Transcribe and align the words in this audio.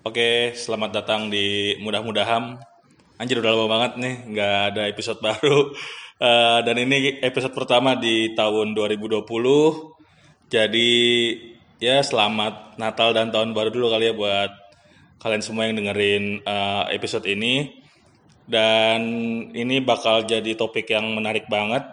Oke, 0.00 0.56
selamat 0.56 0.96
datang 0.96 1.28
di 1.28 1.76
mudah-mudahan. 1.76 2.56
Anjir 3.20 3.36
udah 3.36 3.52
lama 3.52 3.68
banget 3.68 3.92
nih, 4.00 4.14
nggak 4.32 4.56
ada 4.72 4.82
episode 4.88 5.20
baru. 5.28 5.76
Eh, 6.16 6.58
dan 6.64 6.76
ini 6.80 7.20
episode 7.20 7.52
pertama 7.52 7.92
di 8.00 8.32
tahun 8.32 8.72
2020. 8.72 9.20
Jadi 10.48 10.92
ya 11.84 12.00
selamat 12.00 12.80
Natal 12.80 13.12
dan 13.12 13.28
tahun 13.28 13.52
baru 13.52 13.68
dulu 13.68 13.92
kali 13.92 14.08
ya 14.08 14.16
buat 14.16 14.48
kalian 15.20 15.44
semua 15.44 15.68
yang 15.68 15.76
dengerin 15.76 16.48
eh, 16.48 16.84
episode 16.96 17.28
ini. 17.28 17.68
Dan 18.48 19.04
ini 19.52 19.84
bakal 19.84 20.24
jadi 20.24 20.56
topik 20.56 20.88
yang 20.88 21.12
menarik 21.12 21.44
banget 21.44 21.84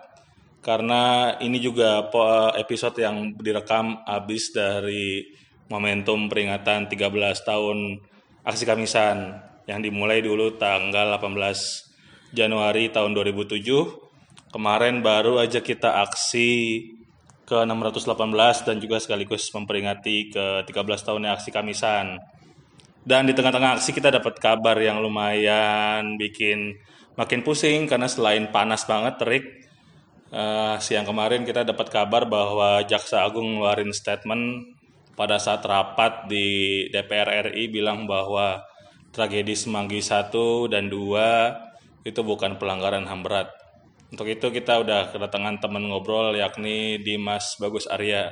karena 0.64 1.36
ini 1.44 1.60
juga 1.60 2.08
episode 2.56 3.04
yang 3.04 3.36
direkam 3.36 4.00
habis 4.08 4.56
dari 4.56 5.28
momentum 5.68 6.32
peringatan 6.32 6.88
13 6.88 7.12
tahun 7.44 8.00
aksi 8.48 8.64
Kamisan 8.64 9.44
yang 9.68 9.84
dimulai 9.84 10.24
dulu 10.24 10.56
tanggal 10.56 11.20
18 11.20 12.32
Januari 12.32 12.88
tahun 12.92 13.12
2007. 13.12 13.64
Kemarin 14.48 15.04
baru 15.04 15.44
aja 15.44 15.60
kita 15.60 16.04
aksi 16.08 16.80
ke 17.48 17.64
618 17.64 18.68
dan 18.68 18.76
juga 18.80 19.00
sekaligus 19.00 19.48
memperingati 19.52 20.32
ke 20.32 20.46
13 20.68 21.08
tahunnya 21.08 21.36
aksi 21.36 21.50
Kamisan. 21.52 22.20
Dan 23.08 23.24
di 23.24 23.32
tengah-tengah 23.32 23.80
aksi 23.80 23.96
kita 23.96 24.12
dapat 24.12 24.36
kabar 24.40 24.76
yang 24.80 25.00
lumayan 25.00 26.20
bikin 26.20 26.76
makin 27.16 27.40
pusing 27.44 27.88
karena 27.88 28.12
selain 28.12 28.52
panas 28.52 28.84
banget 28.84 29.16
terik 29.16 29.46
eh, 30.32 30.76
siang 30.84 31.08
kemarin 31.08 31.48
kita 31.48 31.64
dapat 31.64 31.88
kabar 31.88 32.28
bahwa 32.28 32.84
Jaksa 32.84 33.24
Agung 33.24 33.58
ngeluarin 33.58 33.96
statement 33.96 34.77
pada 35.18 35.42
saat 35.42 35.66
rapat 35.66 36.30
di 36.30 36.86
DPR 36.94 37.50
RI 37.50 37.74
bilang 37.74 38.06
bahwa 38.06 38.62
tragedi 39.10 39.58
Semanggi 39.58 39.98
1 39.98 40.30
dan 40.70 40.94
2 40.94 42.06
itu 42.06 42.22
bukan 42.22 42.62
pelanggaran 42.62 43.10
HAM 43.10 43.26
berat. 43.26 43.50
Untuk 44.14 44.30
itu 44.30 44.54
kita 44.54 44.80
udah 44.80 45.10
kedatangan 45.10 45.60
teman 45.60 45.90
ngobrol 45.90 46.38
yakni 46.38 47.02
Dimas 47.02 47.58
Bagus 47.58 47.90
Arya 47.90 48.30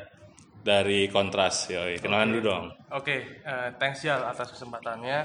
dari 0.61 1.09
Kontras. 1.09 1.73
Yoi, 1.73 1.97
kenalan 1.97 2.37
dulu 2.37 2.41
dong. 2.45 2.65
Oke, 2.93 3.41
eh, 3.41 3.69
thanks 3.81 4.05
Jal 4.05 4.21
atas 4.23 4.53
kesempatannya. 4.53 5.19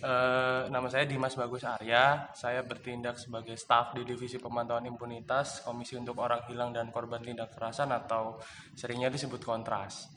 Eh, 0.00 0.62
nama 0.72 0.88
saya 0.88 1.04
Dimas 1.04 1.38
Bagus 1.38 1.64
Arya. 1.64 2.28
Saya 2.34 2.66
bertindak 2.66 3.16
sebagai 3.16 3.54
staf 3.56 3.92
di 3.92 4.02
Divisi 4.04 4.40
Pemantauan 4.40 4.88
Impunitas 4.88 5.60
Komisi 5.60 5.96
untuk 5.96 6.16
Orang 6.18 6.44
Hilang 6.50 6.74
dan 6.74 6.88
Korban 6.88 7.20
Tindak 7.20 7.52
Kekerasan 7.52 7.92
atau 7.94 8.40
seringnya 8.72 9.12
disebut 9.12 9.44
Kontras. 9.44 10.08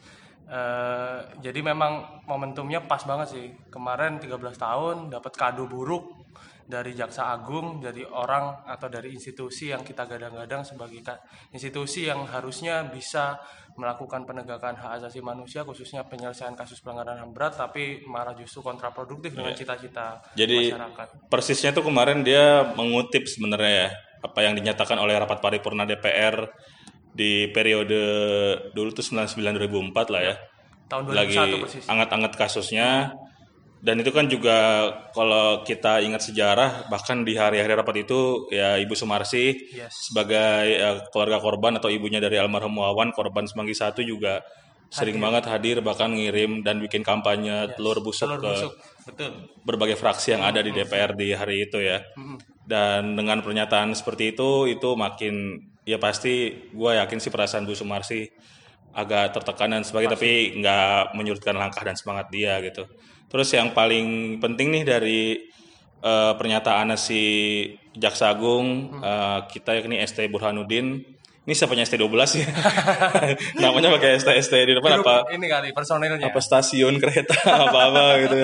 Eh, 0.44 1.19
jadi 1.39 1.59
memang 1.63 2.23
momentumnya 2.27 2.83
pas 2.83 3.02
banget 3.08 3.27
sih. 3.31 3.47
Kemarin 3.72 4.19
13 4.19 4.59
tahun 4.59 4.95
dapat 5.08 5.33
kado 5.33 5.66
buruk 5.66 6.23
dari 6.63 6.95
jaksa 6.95 7.27
agung 7.31 7.83
dari 7.83 8.08
orang 8.08 8.64
atau 8.64 8.88
dari 8.88 9.11
institusi 9.11 9.75
yang 9.75 9.83
kita 9.83 10.08
gadang-gadang 10.08 10.64
sebagai 10.64 11.03
institusi 11.52 12.08
yang 12.08 12.23
harusnya 12.23 12.88
bisa 12.88 13.36
melakukan 13.75 14.23
penegakan 14.23 14.77
hak 14.77 15.02
asasi 15.02 15.19
manusia 15.19 15.66
khususnya 15.67 16.05
penyelesaian 16.08 16.55
kasus 16.55 16.80
pelanggaran 16.80 17.19
HAM 17.19 17.31
berat 17.36 17.58
tapi 17.58 18.05
malah 18.05 18.38
justru 18.38 18.64
kontraproduktif 18.64 19.33
dengan 19.33 19.52
cita-cita 19.52 20.21
Jadi 20.38 20.71
masyarakat. 20.71 21.08
persisnya 21.27 21.73
tuh 21.73 21.83
kemarin 21.83 22.21
dia 22.23 22.71
mengutip 22.77 23.25
sebenarnya 23.25 23.73
ya 23.73 23.89
apa 24.23 24.39
yang 24.39 24.55
dinyatakan 24.55 24.95
oleh 25.02 25.19
rapat 25.19 25.44
paripurna 25.44 25.83
DPR 25.83 26.47
di 27.14 27.47
periode 27.53 28.02
dulu 28.73 28.89
tuh 28.92 29.06
99 29.06 29.94
2004 29.94 30.14
lah 30.14 30.22
ya. 30.22 30.36
Tahun 30.89 31.03
2001 31.08 31.14
Lagi 31.14 31.38
persis. 31.61 31.83
anget-anget 31.88 32.33
kasusnya 32.36 32.89
dan 33.83 34.00
itu 34.00 34.16
kan 34.16 34.31
juga 34.31 34.88
kalau 35.11 35.61
kita 35.61 36.00
ingat 36.00 36.23
sejarah 36.23 36.88
bahkan 36.88 37.22
di 37.22 37.36
hari-hari 37.36 37.75
rapat 37.75 38.08
itu 38.08 38.47
ya 38.47 38.80
Ibu 38.80 38.95
Sumarsi 38.95 39.54
Yes. 39.76 40.10
sebagai 40.10 40.64
eh, 40.71 40.98
keluarga 41.11 41.37
korban 41.37 41.76
atau 41.76 41.92
ibunya 41.92 42.23
dari 42.23 42.39
almarhum 42.39 42.80
Wawan 42.80 43.11
korban 43.11 43.43
Semanggi 43.43 43.76
satu 43.76 43.99
juga 43.99 44.39
sering 44.87 45.17
banget 45.17 45.49
hadir 45.49 45.82
bahkan 45.82 46.14
ngirim 46.14 46.61
dan 46.61 46.77
bikin 46.77 47.02
kampanye 47.02 47.73
telur 47.73 47.98
busuk 47.99 48.30
Telur 48.30 48.39
ke 48.39 48.49
busuk, 48.54 48.73
betul. 49.10 49.32
berbagai 49.66 49.98
fraksi 49.98 50.37
yang 50.37 50.45
ada 50.45 50.61
di 50.61 50.70
DPR 50.70 51.17
di 51.17 51.33
hari 51.33 51.66
itu 51.66 51.82
ya. 51.82 51.98
Dan 52.64 53.17
dengan 53.17 53.42
pernyataan 53.42 53.98
seperti 53.98 54.37
itu, 54.37 54.70
itu 54.70 54.93
makin 54.93 55.58
ya 55.83 55.99
pasti 55.99 56.67
gue 56.71 56.92
yakin 56.95 57.20
sih 57.20 57.32
perasaan 57.32 57.67
Bu 57.67 57.76
Sumarsi 57.76 58.27
agak 58.94 59.33
tertekan 59.33 59.73
dan 59.73 59.83
sebagainya, 59.83 60.14
tapi 60.14 60.61
nggak 60.61 61.17
menyurutkan 61.17 61.58
langkah 61.58 61.82
dan 61.82 61.98
semangat 61.98 62.30
dia 62.30 62.61
gitu. 62.61 62.86
Terus 63.26 63.49
yang 63.49 63.73
paling 63.73 64.38
penting 64.38 64.70
nih 64.70 64.83
dari 64.86 65.22
eh, 66.04 66.33
pernyataan 66.38 66.93
si 66.93 67.22
Jaksa 67.98 68.38
Agung 68.38 68.93
eh, 69.02 69.39
kita 69.49 69.82
yakni 69.82 69.98
ST 70.05 70.30
Burhanuddin. 70.30 71.02
Ini 71.43 71.54
siapanya 71.54 71.83
ST12 71.83 72.08
ya? 72.39 72.48
Namanya 73.59 73.92
pakai 73.92 74.15
ST 74.15 74.31
ST 74.39 74.55
di 74.64 74.71
depan 74.71 75.04
apa? 75.04 75.27
Ini 75.27 75.43
kali 75.43 75.76
personilnya. 75.76 76.15
apa 76.23 76.39
stasiun 76.39 76.95
kereta 76.98 77.36
apa 77.67 77.80
apa 77.83 78.04
gitu 78.21 78.37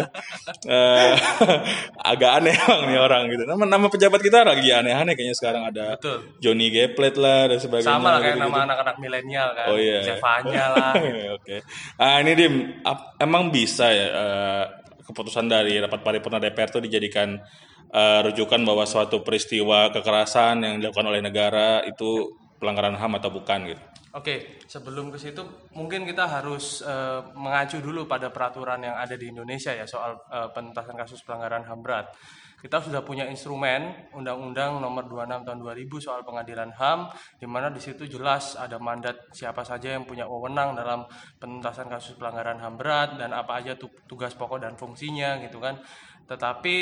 Eh, 0.67 1.11
agak 2.11 2.31
aneh 2.37 2.51
emang 2.51 2.81
nih 2.85 2.99
orang 2.99 3.23
gitu 3.29 3.43
nama 3.45 3.63
nama 3.63 3.87
pejabat 3.87 4.19
kita 4.19 4.43
lagi 4.43 4.67
aneh-aneh 4.69 5.15
kayaknya 5.15 5.31
sekarang 5.31 5.63
ada 5.63 5.95
Betul. 5.95 6.27
Johnny 6.39 6.67
Geplet 6.69 7.15
lah 7.15 7.47
dan 7.47 7.57
sebagainya 7.57 7.87
Sama 7.87 8.07
lah 8.09 8.19
kayak 8.19 8.35
gitu-gitu. 8.35 8.51
nama 8.51 8.57
anak-anak 8.67 8.95
milenial 8.99 9.49
kan. 9.53 9.65
Oh, 9.71 9.77
iya. 9.79 9.99
Zevanya 10.03 10.65
lah. 10.75 10.91
oke 11.33 11.55
ah 11.95 12.17
ini 12.19 12.31
dim 12.35 12.53
emang 13.17 13.47
bisa 13.47 13.87
ya 13.89 14.07
eh, 14.11 14.63
keputusan 15.07 15.47
dari 15.47 15.79
rapat 15.79 16.03
paripurna 16.03 16.37
DPR 16.37 16.67
itu 16.67 16.83
dijadikan 16.83 17.39
eh, 17.89 18.19
rujukan 18.27 18.59
bahwa 18.61 18.83
suatu 18.83 19.23
peristiwa 19.23 19.87
kekerasan 19.89 20.67
yang 20.67 20.75
dilakukan 20.77 21.07
oleh 21.07 21.23
negara 21.23 21.79
itu 21.87 22.27
pelanggaran 22.59 22.99
HAM 22.99 23.17
atau 23.17 23.31
bukan 23.31 23.71
gitu 23.71 23.83
Oke, 24.09 24.57
sebelum 24.65 25.13
ke 25.13 25.21
situ 25.21 25.45
mungkin 25.77 26.01
kita 26.01 26.25
harus 26.25 26.81
eh, 26.81 27.21
mengacu 27.37 27.77
dulu 27.77 28.09
pada 28.09 28.33
peraturan 28.33 28.81
yang 28.81 28.97
ada 28.97 29.13
di 29.13 29.29
Indonesia 29.29 29.69
ya 29.69 29.85
soal 29.85 30.17
eh, 30.33 30.49
penuntasan 30.49 30.97
kasus 30.97 31.21
pelanggaran 31.21 31.61
HAM 31.61 31.79
berat. 31.85 32.09
Kita 32.59 32.81
sudah 32.83 33.05
punya 33.05 33.23
instrumen 33.29 34.11
Undang-Undang 34.11 34.83
Nomor 34.83 35.07
26 35.07 35.47
Tahun 35.47 35.59
2000 35.63 36.03
soal 36.03 36.21
Pengadilan 36.27 36.73
HAM 36.75 37.07
di 37.39 37.47
mana 37.47 37.71
di 37.71 37.79
situ 37.79 38.03
jelas 38.03 38.59
ada 38.59 38.75
mandat 38.81 39.29
siapa 39.31 39.63
saja 39.63 39.95
yang 39.95 40.03
punya 40.03 40.27
wewenang 40.27 40.75
dalam 40.75 41.07
penuntasan 41.39 41.87
kasus 41.87 42.19
pelanggaran 42.19 42.59
HAM 42.59 42.75
berat 42.75 43.15
dan 43.15 43.31
apa 43.31 43.61
aja 43.61 43.77
tu- 43.77 43.93
tugas 44.09 44.33
pokok 44.33 44.59
dan 44.59 44.73
fungsinya 44.73 45.37
gitu 45.45 45.61
kan. 45.61 45.77
Tetapi 46.25 46.75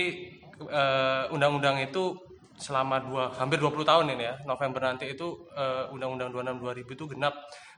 eh, 0.63 1.23
undang-undang 1.35 1.83
itu 1.83 2.15
selama 2.57 2.97
dua 3.05 3.23
hampir 3.37 3.61
20 3.61 3.85
tahun 3.85 4.05
ini 4.17 4.23
ya 4.25 4.35
November 4.49 4.81
nanti 4.81 5.13
itu 5.13 5.47
eh, 5.53 5.85
Undang-Undang 5.93 6.33
26 6.33 6.61
2000 6.61 6.97
itu 6.97 7.05
genap 7.13 7.33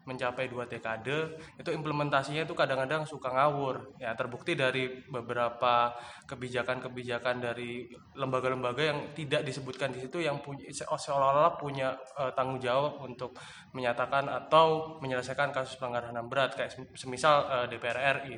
mencapai 0.08 0.48
dua 0.48 0.64
dekade. 0.66 1.38
Itu 1.60 1.70
implementasinya 1.76 2.48
itu 2.48 2.56
kadang-kadang 2.56 3.04
suka 3.04 3.30
ngawur. 3.30 4.00
Ya 4.00 4.16
terbukti 4.16 4.56
dari 4.56 5.04
beberapa 5.12 5.92
kebijakan-kebijakan 6.26 7.44
dari 7.44 7.92
lembaga-lembaga 8.16 8.96
yang 8.96 9.00
tidak 9.14 9.44
disebutkan 9.44 9.92
di 9.92 10.00
situ 10.02 10.24
yang 10.24 10.40
punya 10.40 10.66
se- 10.72 10.88
seolah-olah 10.88 11.60
punya 11.60 11.94
eh, 12.18 12.32
tanggung 12.34 12.58
jawab 12.64 13.04
untuk 13.04 13.36
menyatakan 13.76 14.26
atau 14.26 14.98
menyelesaikan 15.04 15.52
kasus 15.54 15.78
pelanggaran 15.78 16.16
HAM 16.16 16.28
berat 16.32 16.52
kayak 16.58 16.72
sem- 16.74 16.90
semisal 16.96 17.46
eh, 17.48 17.66
DPR 17.70 17.98
RI 18.24 18.36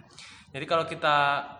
jadi 0.51 0.65
kalau 0.67 0.83
kita 0.83 1.17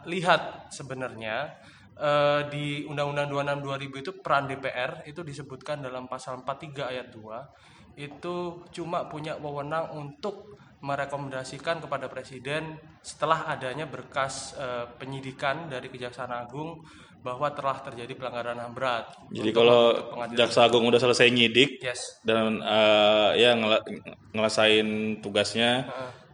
lihat 0.08 0.68
sebenarnya 0.74 1.56
Eh, 1.92 2.42
di 2.48 2.66
Undang-Undang 2.88 3.62
26 3.62 3.92
2000 3.92 4.02
itu 4.02 4.12
peran 4.24 4.48
DPR 4.48 5.04
itu 5.06 5.22
disebutkan 5.22 5.84
dalam 5.84 6.08
pasal 6.08 6.40
43 6.42 6.88
ayat 6.88 7.12
2 7.14 8.00
itu 8.00 8.64
cuma 8.72 9.12
punya 9.12 9.36
wewenang 9.36 9.92
untuk 10.00 10.56
merekomendasikan 10.82 11.84
kepada 11.84 12.08
presiden 12.10 12.80
setelah 13.04 13.46
adanya 13.52 13.86
berkas 13.86 14.56
eh, 14.56 14.88
penyidikan 14.98 15.68
dari 15.68 15.92
Kejaksaan 15.92 16.32
Agung 16.32 16.80
bahwa 17.22 17.54
telah 17.54 17.78
terjadi 17.86 18.18
pelanggaran 18.18 18.58
HAM 18.58 18.74
berat. 18.74 19.06
jadi 19.30 19.54
Untuk 19.54 19.62
kalau 19.62 19.82
pengadilan. 20.16 20.40
Jaksa 20.42 20.60
Agung 20.66 20.88
udah 20.90 20.98
selesai 20.98 21.28
nyidik 21.30 21.86
yes, 21.86 22.24
dan 22.26 22.64
eh, 22.66 23.30
ya 23.36 23.54
ngela- 23.54 23.86
ngelesain 24.34 25.20
tugasnya 25.22 25.86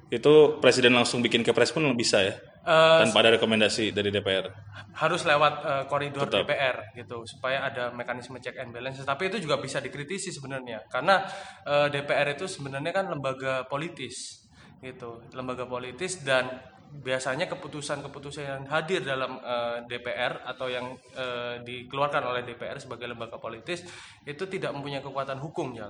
itu 0.07 0.63
presiden 0.63 0.95
langsung 0.95 1.19
bikin 1.19 1.43
kepres 1.43 1.75
pun 1.75 1.83
bisa 1.91 2.23
ya 2.23 2.39
Eh, 2.67 2.99
tanpa 3.07 3.23
ada 3.23 3.39
rekomendasi 3.39 3.95
dari 3.95 4.11
DPR 4.11 4.51
harus 4.99 5.23
lewat 5.23 5.53
eh, 5.63 5.83
koridor 5.87 6.27
DPR 6.27 6.91
gitu 6.99 7.23
supaya 7.23 7.63
ada 7.63 7.95
mekanisme 7.95 8.43
check 8.43 8.59
and 8.59 8.75
balance. 8.75 8.99
Tapi 9.07 9.31
itu 9.31 9.39
juga 9.39 9.55
bisa 9.55 9.79
dikritisi 9.79 10.35
sebenarnya 10.35 10.83
karena 10.91 11.23
eh, 11.63 11.87
DPR 11.87 12.35
itu 12.35 12.43
sebenarnya 12.43 12.91
kan 12.91 13.07
lembaga 13.07 13.63
politis 13.71 14.43
gitu 14.83 15.23
lembaga 15.31 15.63
politis 15.63 16.21
dan 16.27 16.59
biasanya 16.87 17.47
keputusan-keputusan 17.51 18.43
yang 18.43 18.63
hadir 18.67 18.99
dalam 18.99 19.39
eh, 19.39 19.87
DPR 19.87 20.43
atau 20.43 20.67
yang 20.67 20.91
eh, 21.15 21.63
dikeluarkan 21.63 22.23
oleh 22.35 22.43
DPR 22.43 22.83
sebagai 22.83 23.07
lembaga 23.07 23.39
politis 23.39 23.87
itu 24.27 24.43
tidak 24.51 24.75
mempunyai 24.75 24.99
kekuatan 24.99 25.39
hukum 25.39 25.71
ya 25.71 25.87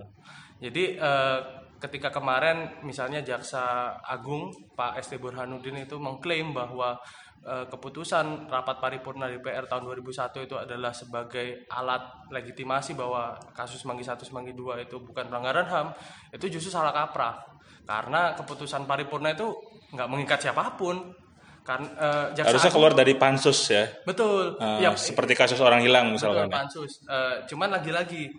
jadi 0.61 0.83
eh, 0.93 1.39
ketika 1.77 2.09
kemarin 2.09 2.81
misalnya 2.81 3.21
Jaksa 3.21 3.63
Agung 4.01 4.49
Pak 4.73 4.97
ST 4.99 5.17
Burhanuddin 5.17 5.77
itu 5.79 5.95
mengklaim 5.97 6.49
bahwa 6.51 6.97
eh, 7.43 7.65
keputusan 7.69 8.49
rapat 8.49 8.81
paripurna 8.81 9.29
DPR 9.29 9.65
tahun 9.65 9.85
2001 9.85 10.09
itu 10.43 10.55
adalah 10.57 10.89
sebagai 10.91 11.69
alat 11.69 12.01
legitimasi 12.29 12.93
bahwa 12.93 13.37
kasus 13.53 13.77
Semanggi 13.79 14.01
1 14.01 14.17
Semanggi 14.19 14.51
2 14.51 14.83
itu 14.83 14.97
bukan 14.99 15.29
pelanggaran 15.29 15.65
HAM, 15.65 15.87
itu 16.33 16.49
justru 16.49 16.69
salah 16.69 16.91
kaprah. 16.91 17.37
Karena 17.85 18.33
keputusan 18.33 18.83
paripurna 18.83 19.31
itu 19.31 19.47
nggak 19.93 20.09
mengikat 20.09 20.39
siapa 20.41 20.73
pun. 20.73 21.13
Karena 21.61 21.87
eh, 21.93 22.25
Jaksa 22.33 22.47
Harusnya 22.49 22.67
Agung- 22.67 22.75
keluar 22.79 22.93
dari 22.95 23.13
pansus 23.13 23.59
ya. 23.67 23.85
betul. 24.01 24.55
Eh, 24.57 24.81
Ya, 24.81 24.95
seperti 24.97 25.31
kasus 25.31 25.59
orang 25.59 25.79
hilang 25.79 26.09
Betul, 26.09 26.15
misalkan. 26.17 26.47
ya. 26.47 26.55
pansus. 26.57 26.91
Eh, 27.05 27.35
cuman 27.45 27.69
lagi-lagi 27.69 28.31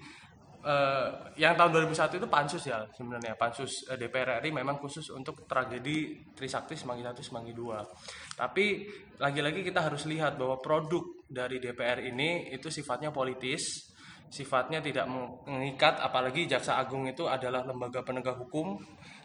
eh, 0.69 1.09
yang 1.41 1.57
tahun 1.57 1.89
2001 1.89 2.21
itu 2.21 2.29
pansus 2.29 2.63
ya 2.69 2.85
sebenarnya 2.93 3.33
pansus 3.41 3.89
eh, 3.89 3.97
DPR 3.97 4.45
RI 4.45 4.53
memang 4.53 4.77
khusus 4.77 5.09
untuk 5.09 5.49
tragedi 5.49 6.29
Trisakti 6.37 6.77
Semanggi 6.77 7.01
1 7.01 7.17
Semanggi 7.25 7.57
2. 7.57 8.37
Tapi 8.37 8.85
lagi-lagi 9.17 9.65
kita 9.65 9.89
harus 9.89 10.05
lihat 10.05 10.37
bahwa 10.37 10.61
produk 10.61 11.25
dari 11.25 11.57
DPR 11.57 12.05
ini 12.05 12.53
itu 12.53 12.69
sifatnya 12.69 13.09
politis, 13.09 13.89
sifatnya 14.29 14.85
tidak 14.85 15.09
mengikat 15.49 15.99
apalagi 16.05 16.45
Jaksa 16.45 16.77
Agung 16.77 17.09
itu 17.09 17.25
adalah 17.25 17.65
lembaga 17.65 18.05
penegak 18.05 18.37
hukum. 18.37 18.77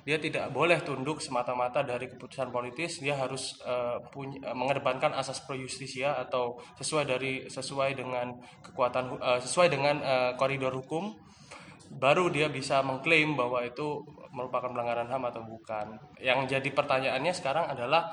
Dia 0.03 0.19
tidak 0.19 0.51
boleh 0.51 0.83
tunduk 0.83 1.23
semata-mata 1.23 1.79
dari 1.79 2.11
keputusan 2.11 2.51
politis, 2.51 3.00
dia 3.00 3.15
harus 3.15 3.55
eh, 3.63 3.97
punya, 4.11 4.51
eh, 4.51 4.55
mengedepankan 4.55 5.15
asas 5.15 5.39
pro 5.44 5.55
justisia 5.55 6.19
atau 6.19 6.59
sesuai 6.75 7.03
dari 7.07 7.33
sesuai 7.47 7.95
dengan 7.95 8.35
kekuatan 8.59 9.15
eh, 9.15 9.39
sesuai 9.39 9.67
dengan 9.71 9.95
eh, 10.03 10.31
koridor 10.35 10.75
hukum 10.75 11.15
baru 11.94 12.29
dia 12.33 12.50
bisa 12.50 12.81
mengklaim 12.81 13.38
bahwa 13.38 13.61
itu 13.61 14.01
merupakan 14.33 14.71
pelanggaran 14.73 15.05
HAM 15.09 15.29
atau 15.29 15.41
bukan. 15.45 15.94
Yang 16.17 16.57
jadi 16.57 16.69
pertanyaannya 16.73 17.33
sekarang 17.38 17.65
adalah 17.69 18.09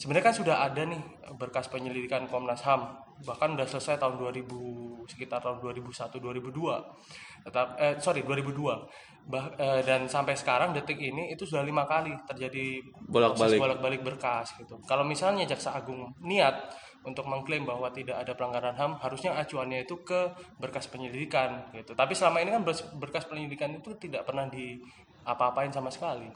sebenarnya 0.00 0.26
kan 0.32 0.36
sudah 0.36 0.56
ada 0.64 0.82
nih 0.84 1.02
berkas 1.36 1.68
penyelidikan 1.72 2.28
Komnas 2.28 2.64
HAM. 2.64 2.98
Bahkan 3.22 3.54
udah 3.54 3.66
selesai 3.68 4.02
tahun 4.02 4.18
2000 4.18 4.82
sekitar 5.06 5.42
tahun 5.42 5.58
2001 5.62 6.18
2002 6.18 7.44
tetap 7.46 7.74
eh, 7.78 7.98
sorry 7.98 8.22
2002 8.22 9.26
bah, 9.26 9.54
eh, 9.58 9.82
dan 9.82 10.06
sampai 10.06 10.34
sekarang 10.38 10.70
detik 10.74 10.98
ini 10.98 11.34
itu 11.34 11.46
sudah 11.46 11.62
lima 11.66 11.86
kali 11.86 12.14
terjadi 12.26 12.82
Bolak-balik. 13.10 13.38
proses 13.38 13.58
bolak-balik 13.58 14.00
berkas 14.02 14.54
gitu. 14.58 14.78
Kalau 14.86 15.02
misalnya 15.06 15.46
jaksa 15.46 15.74
agung 15.74 16.10
niat 16.22 16.70
untuk 17.02 17.26
mengklaim 17.26 17.66
bahwa 17.66 17.90
tidak 17.90 18.22
ada 18.22 18.38
pelanggaran 18.38 18.78
HAM 18.78 19.02
harusnya 19.02 19.34
acuannya 19.34 19.82
itu 19.82 19.98
ke 20.06 20.30
berkas 20.62 20.86
penyelidikan 20.86 21.66
gitu. 21.74 21.98
Tapi 21.98 22.14
selama 22.14 22.38
ini 22.42 22.54
kan 22.54 22.62
berkas 22.98 23.26
penyelidikan 23.26 23.74
itu 23.74 23.90
tidak 23.98 24.22
pernah 24.22 24.46
di 24.46 24.78
apa-apain 25.26 25.70
sama 25.70 25.90
sekali 25.90 26.30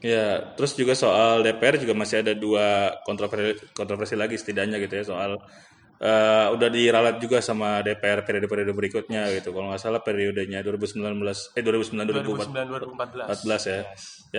Ya, 0.00 0.56
terus 0.56 0.72
juga 0.80 0.96
soal 0.96 1.44
DPR 1.44 1.76
juga 1.76 1.92
masih 1.92 2.24
ada 2.24 2.32
dua 2.32 2.96
kontroversi, 3.04 3.60
kontroversi 3.76 4.16
lagi 4.16 4.40
setidaknya 4.40 4.80
gitu 4.80 4.96
ya 4.96 5.04
soal 5.04 5.36
eh, 6.00 6.46
udah 6.56 6.68
diralat 6.72 7.20
juga 7.20 7.44
sama 7.44 7.84
DPR 7.84 8.24
periode-periode 8.24 8.72
berikutnya 8.72 9.28
gitu. 9.36 9.52
Kalau 9.52 9.68
nggak 9.68 9.82
salah 9.84 10.00
periodenya 10.00 10.64
2019 10.64 11.04
eh 11.52 11.62
2009 11.62 12.16
2014 12.16 12.48
2009 12.48 13.28
2014 13.28 13.68
ya, 13.68 13.80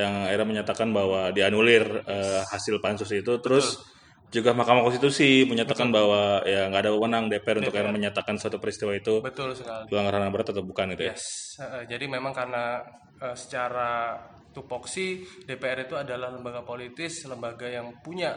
yang 0.01 0.13
akhirnya 0.25 0.47
menyatakan 0.49 0.89
bahwa 0.89 1.29
dianulir 1.29 1.85
eh, 2.09 2.41
hasil 2.49 2.81
pansus 2.81 3.13
itu. 3.13 3.37
Terus 3.37 3.77
juga 4.31 4.55
Mahkamah 4.55 4.87
Konstitusi 4.87 5.43
menyatakan 5.43 5.91
bahwa 5.91 6.41
ya 6.47 6.71
nggak 6.71 6.81
ada 6.87 6.91
wewenang 6.95 7.27
DPR, 7.27 7.61
untuk 7.61 7.75
akhirnya 7.75 7.93
menyatakan 7.93 8.39
suatu 8.39 8.57
peristiwa 8.57 8.95
itu 8.95 9.19
betul 9.19 9.51
sekali 9.51 9.91
pelanggaran 9.91 10.31
berat 10.31 10.55
atau 10.55 10.63
bukan 10.63 10.95
gitu 10.95 11.03
ya. 11.05 11.13
Yes, 11.13 11.59
eh, 11.61 11.83
jadi 11.85 12.09
memang 12.09 12.31
karena 12.33 12.79
eh, 13.19 13.35
secara 13.35 14.17
tupoksi 14.51 15.23
DPR 15.47 15.87
itu 15.87 15.95
adalah 15.95 16.31
lembaga 16.31 16.63
politis, 16.63 17.23
lembaga 17.27 17.67
yang 17.67 17.91
punya 18.03 18.35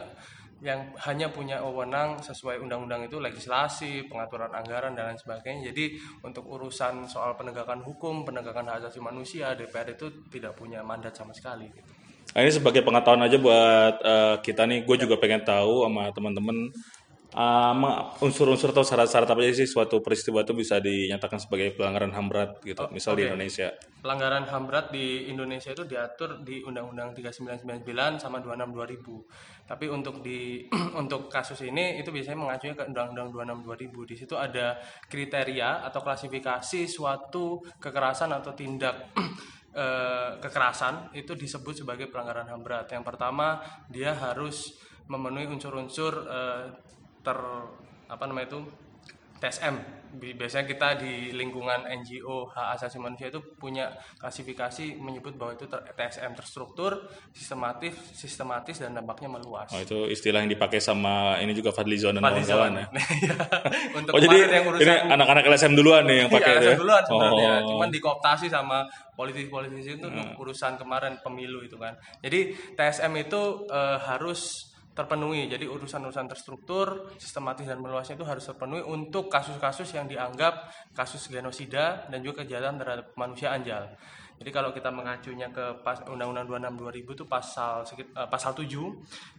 yang 0.63 0.95
hanya 1.03 1.27
punya 1.27 1.59
wewenang 1.59 2.17
sesuai 2.23 2.63
undang-undang 2.63 3.05
itu 3.05 3.19
legislasi, 3.19 4.07
pengaturan 4.07 4.49
anggaran 4.55 4.95
dan 4.95 5.11
lain 5.11 5.19
sebagainya. 5.19 5.75
Jadi 5.75 5.99
untuk 6.23 6.47
urusan 6.47 7.05
soal 7.11 7.35
penegakan 7.35 7.83
hukum, 7.83 8.23
penegakan 8.23 8.71
hak 8.71 8.87
asasi 8.87 9.03
manusia, 9.03 9.51
DPR 9.53 9.93
itu 9.93 10.07
tidak 10.31 10.55
punya 10.55 10.79
mandat 10.79 11.11
sama 11.11 11.35
sekali. 11.35 11.67
gitu. 11.69 11.91
Nah, 12.33 12.41
ini 12.41 12.51
sebagai 12.51 12.81
pengetahuan 12.81 13.27
aja 13.27 13.37
buat 13.37 13.95
eh, 14.01 14.35
kita 14.41 14.65
nih, 14.65 14.87
gue 14.87 14.97
juga 15.05 15.15
pengen 15.21 15.45
tahu 15.45 15.85
sama 15.85 16.09
teman-teman 16.09 16.73
ma- 17.35 18.15
unsur-unsur 18.23 18.71
atau 18.71 18.87
syarat-syarat 18.87 19.27
apa 19.27 19.43
aja 19.43 19.59
sih 19.59 19.67
suatu 19.67 19.99
peristiwa 19.99 20.47
itu 20.47 20.55
bisa 20.55 20.79
dinyatakan 20.79 21.35
sebagai 21.35 21.75
pelanggaran 21.75 22.15
HAM 22.15 22.31
berat 22.31 22.51
gitu, 22.63 22.87
misal 22.95 23.19
di 23.19 23.27
oke. 23.27 23.35
Indonesia. 23.35 23.75
Pelanggaran 23.99 24.47
HAM 24.47 24.63
berat 24.71 24.87
di 24.95 25.27
Indonesia 25.27 25.75
itu 25.75 25.83
diatur 25.83 26.39
di 26.47 26.63
Undang-Undang 26.63 27.11
3999 27.11 28.23
sama 28.23 28.39
26 28.39 28.71
2000. 28.71 29.67
Tapi 29.67 29.85
untuk 29.91 30.23
di 30.23 30.63
untuk 31.01 31.27
kasus 31.27 31.59
ini 31.67 31.99
itu 31.99 32.07
biasanya 32.07 32.39
mengacunya 32.39 32.75
ke 32.79 32.83
Undang-Undang 32.87 33.27
26 33.67 34.07
2000. 34.07 34.11
Di 34.11 34.15
situ 34.15 34.35
ada 34.39 34.79
kriteria 35.11 35.83
atau 35.83 35.99
klasifikasi 35.99 36.81
suatu 36.87 37.59
kekerasan 37.83 38.31
atau 38.31 38.55
tindak 38.55 39.11
eh, 39.75 40.39
kekerasan 40.39 41.11
itu 41.11 41.35
disebut 41.35 41.83
sebagai 41.83 42.07
pelanggaran 42.07 42.47
HAM 42.47 42.63
berat. 42.63 42.87
Yang 42.95 43.03
pertama, 43.11 43.59
dia 43.91 44.15
harus 44.15 44.79
memenuhi 45.11 45.51
unsur-unsur 45.51 46.13
eh, 46.31 46.95
ter 47.25 47.37
apa 48.05 48.23
namanya 48.23 48.47
itu 48.47 48.61
TSM. 49.35 49.75
Bi- 50.15 50.31
Biasanya 50.31 50.63
kita 50.63 50.95
di 50.95 51.13
lingkungan 51.29 51.83
NGO 51.83 52.47
hak 52.47 52.79
asasi 52.79 52.95
manusia 52.97 53.27
itu 53.27 53.43
punya 53.53 53.91
klasifikasi 54.15 54.95
menyebut 54.95 55.35
bahwa 55.35 55.51
itu 55.53 55.67
ter- 55.67 55.83
TSM 55.91 56.31
terstruktur, 56.33 57.03
sistematis, 57.29 57.91
sistematis 58.13 58.79
dan 58.79 58.95
dampaknya 58.95 59.27
meluas. 59.27 59.67
Oh, 59.69 59.77
itu 59.77 60.07
istilah 60.07 60.39
yang 60.39 60.47
dipakai 60.47 60.79
sama 60.79 61.35
ini 61.37 61.51
juga 61.51 61.69
Fadlizon 61.69 62.15
dan 62.15 62.23
Fadlizon. 62.23 62.55
kawan-kawan 62.55 62.73
ya. 62.79 62.85
Iya. 63.17 63.35
Untuk 63.93 64.11
Oh 64.11 64.19
jadi 64.21 64.37
yang 64.55 64.65
urusan 64.65 64.87
ini 64.87 64.95
anak-anak 65.11 65.43
LSM 65.45 65.73
duluan 65.73 66.03
nih 66.05 66.17
yang 66.17 66.29
pakai 66.31 66.53
Iya, 66.53 66.63
ya? 66.63 66.75
duluan 66.79 67.03
sebenarnya. 67.03 67.51
Oh. 67.59 67.69
Cuman 67.75 67.89
dikooptasi 67.91 68.47
sama 68.47 68.77
politisi-politisi 69.11 69.99
itu 69.99 70.07
Hmm. 70.07 70.31
urusan 70.37 70.77
kemarin 70.77 71.19
pemilu 71.19 71.59
itu 71.59 71.75
kan. 71.75 71.91
Jadi 72.19 72.39
TSM 72.71 73.11
itu 73.19 73.41
eh, 73.67 73.97
harus 73.99 74.71
terpenuhi. 74.95 75.51
Jadi 75.51 75.67
urusan-urusan 75.67 76.31
terstruktur, 76.31 77.11
sistematis 77.19 77.67
dan 77.67 77.83
meluasnya 77.83 78.15
itu 78.15 78.23
harus 78.25 78.47
terpenuhi 78.47 78.81
untuk 78.81 79.27
kasus-kasus 79.27 79.91
yang 79.91 80.07
dianggap 80.07 80.71
kasus 80.95 81.27
genosida 81.27 82.07
dan 82.07 82.23
juga 82.23 82.47
kejahatan 82.47 82.79
terhadap 82.79 83.11
kemanusiaan 83.11 83.61
jal. 83.67 83.91
Jadi 84.35 84.51
kalau 84.51 84.75
kita 84.75 84.91
mengacunya 84.91 85.47
ke 85.47 85.79
Undang-Undang 86.11 86.75
26 86.75 87.07
2000 87.07 87.15
itu 87.15 87.23
pasal 87.23 87.87
eh, 87.87 88.27
pasal 88.27 88.51
7 88.51 88.67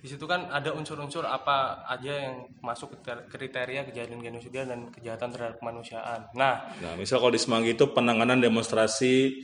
di 0.01 0.09
situ 0.09 0.25
kan 0.25 0.49
ada 0.49 0.73
unsur-unsur 0.73 1.29
apa 1.29 1.85
aja 1.85 2.17
yang 2.17 2.49
masuk 2.65 3.05
kriteria 3.05 3.85
kejahatan 3.85 4.25
genosida 4.25 4.65
dan 4.65 4.89
kejahatan 4.89 5.29
terhadap 5.37 5.57
kemanusiaan. 5.61 6.33
Nah, 6.33 6.73
Nah, 6.81 6.97
misal 6.97 7.21
kalau 7.21 7.33
di 7.33 7.41
Semanggi 7.41 7.77
itu 7.77 7.93
penanganan 7.93 8.41
demonstrasi 8.41 9.37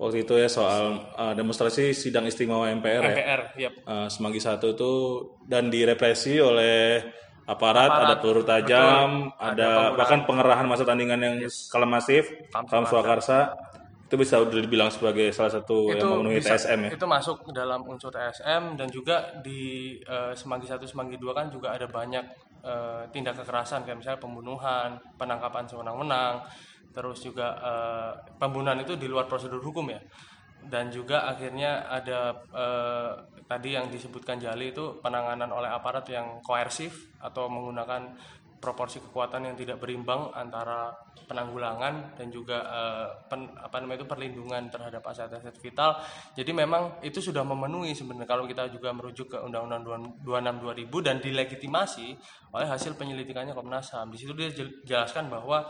waktu 0.00 0.24
itu 0.24 0.32
ya 0.34 0.48
soal 0.48 1.12
uh, 1.12 1.36
demonstrasi 1.36 1.92
sidang 1.92 2.24
istimewa 2.24 2.72
MPR 2.72 3.02
ya. 3.04 3.12
MPR, 3.12 3.40
yep. 3.60 3.72
Uh, 3.84 4.08
Semanggi 4.08 4.40
satu 4.40 4.72
itu 4.72 4.92
dan 5.44 5.68
direpresi 5.68 6.40
oleh 6.40 7.04
aparat, 7.44 7.90
Aparat, 7.92 8.06
ada 8.08 8.14
peluru 8.16 8.42
tajam, 8.42 9.28
betul. 9.28 9.44
ada, 9.44 9.68
Ada 9.68 9.96
bahkan 9.98 10.20
pengerahan 10.24 10.64
masa 10.64 10.88
tandingan 10.88 11.20
yang 11.20 11.34
skala 11.46 11.84
masif, 11.84 12.32
Pam 12.48 12.88
Swakarsa 12.88 13.52
itu 14.10 14.18
bisa 14.18 14.42
dibilang 14.42 14.90
sebagai 14.90 15.30
salah 15.30 15.54
satu 15.54 15.86
yang 15.94 16.02
memenuhi 16.02 16.42
bisa- 16.42 16.58
TSM 16.58 16.80
ya. 16.82 16.90
Itu 16.98 17.06
masuk 17.06 17.46
dalam 17.54 17.86
unsur 17.86 18.10
TSM 18.10 18.74
dan 18.74 18.90
juga 18.90 19.38
di 19.38 19.94
eh, 20.02 20.34
Semanggi 20.34 20.66
1 20.66 20.82
Semanggi 20.82 21.14
2 21.14 21.30
kan 21.30 21.46
juga 21.46 21.70
ada 21.70 21.86
banyak 21.86 22.24
eh, 22.58 23.02
tindak 23.14 23.38
kekerasan 23.38 23.86
kayak 23.86 24.02
misalnya 24.02 24.18
pembunuhan, 24.18 24.98
penangkapan 25.14 25.62
sewenang-wenang, 25.62 26.42
terus 26.94 27.22
juga 27.22 27.56
eh, 27.60 28.12
pembunuhan 28.40 28.80
itu 28.82 28.94
di 28.98 29.06
luar 29.10 29.26
prosedur 29.30 29.62
hukum 29.62 29.90
ya. 29.90 30.00
Dan 30.60 30.92
juga 30.92 31.24
akhirnya 31.24 31.88
ada 31.88 32.36
eh, 32.52 33.10
tadi 33.48 33.74
yang 33.74 33.88
disebutkan 33.88 34.36
Jali 34.36 34.70
itu 34.76 35.00
penanganan 35.00 35.48
oleh 35.50 35.72
aparat 35.72 36.04
yang 36.12 36.44
koersif 36.44 37.10
atau 37.18 37.48
menggunakan 37.48 38.12
proporsi 38.60 39.00
kekuatan 39.00 39.48
yang 39.48 39.56
tidak 39.56 39.80
berimbang 39.80 40.28
antara 40.36 40.92
penanggulangan 41.24 42.12
dan 42.12 42.28
juga 42.28 42.60
eh, 42.60 43.08
pen- 43.32 43.56
apa 43.56 43.80
namanya 43.80 44.04
itu 44.04 44.08
perlindungan 44.12 44.68
terhadap 44.68 45.00
aset-aset 45.00 45.56
vital. 45.64 45.96
Jadi 46.36 46.52
memang 46.52 47.00
itu 47.00 47.24
sudah 47.24 47.40
memenuhi 47.40 47.96
sebenarnya 47.96 48.28
kalau 48.28 48.44
kita 48.44 48.68
juga 48.68 48.92
merujuk 48.92 49.32
ke 49.32 49.38
Undang-Undang 49.40 49.80
26 50.20 50.60
2000 50.60 51.00
dan 51.00 51.16
dilegitimasi 51.24 52.06
oleh 52.52 52.66
hasil 52.68 53.00
penyelidikannya 53.00 53.56
Komnas 53.56 53.96
HAM. 53.96 54.12
Di 54.12 54.18
situ 54.20 54.36
dia 54.36 54.52
jel- 54.52 54.76
jelaskan 54.84 55.32
bahwa 55.32 55.64